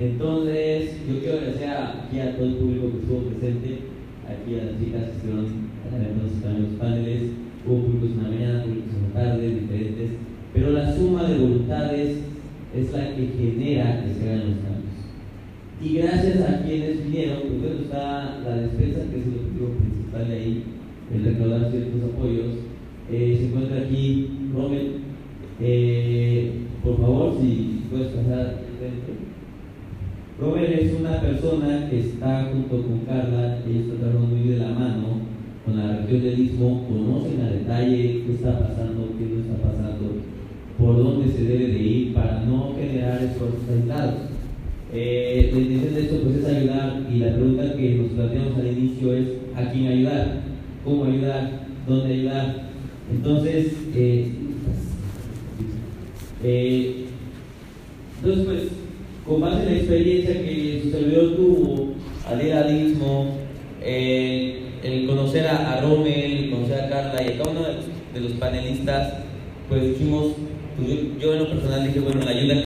[0.00, 3.78] Entonces, yo quiero agradecer aquí a todo el público que estuvo presente,
[4.24, 7.30] aquí a las chicas que estuvieron en los paneles,
[7.66, 10.10] hubo públicos en la mañana, públicos en la tarde, diferentes,
[10.52, 12.18] pero la suma de voluntades
[12.74, 14.98] es la que genera que se hagan los cambios.
[15.82, 20.28] Y gracias a quienes vinieron, pues bueno, está la despensa, que es el objetivo principal
[20.28, 20.64] de ahí,
[21.14, 22.54] el recaudar ciertos apoyos.
[23.10, 24.92] Eh, se encuentra aquí Rommel.
[25.60, 26.52] Eh,
[26.84, 28.68] por favor, si puedes pasar.
[30.40, 34.68] Robert es una persona que está junto con Carla, ellos están trabajando muy de la
[34.68, 35.27] mano
[35.68, 40.14] con la región del Istmo, conocen a detalle qué está pasando, qué no está pasando,
[40.78, 44.14] por dónde se debe de ir para no generar esfuerzos aislados.
[44.94, 48.78] Eh, la intención de esto pues, es ayudar y la pregunta que nos planteamos al
[48.78, 50.40] inicio es ¿a quién ayudar?
[50.84, 51.50] ¿Cómo ayudar?
[51.86, 52.68] ¿Dónde ayudar?
[53.12, 54.32] Entonces, eh,
[56.44, 57.04] eh,
[58.16, 58.62] entonces pues
[59.26, 61.88] con base en la experiencia que su servidor tuvo
[62.26, 63.36] al ir al istmo,
[63.82, 67.60] eh, el conocer a, a Rommel, conocer a Carla y a cada uno
[68.14, 69.14] de los, panelistas,
[69.68, 70.32] pues dijimos,
[70.76, 72.54] pues yo, yo en lo personal dije, bueno, la ayuda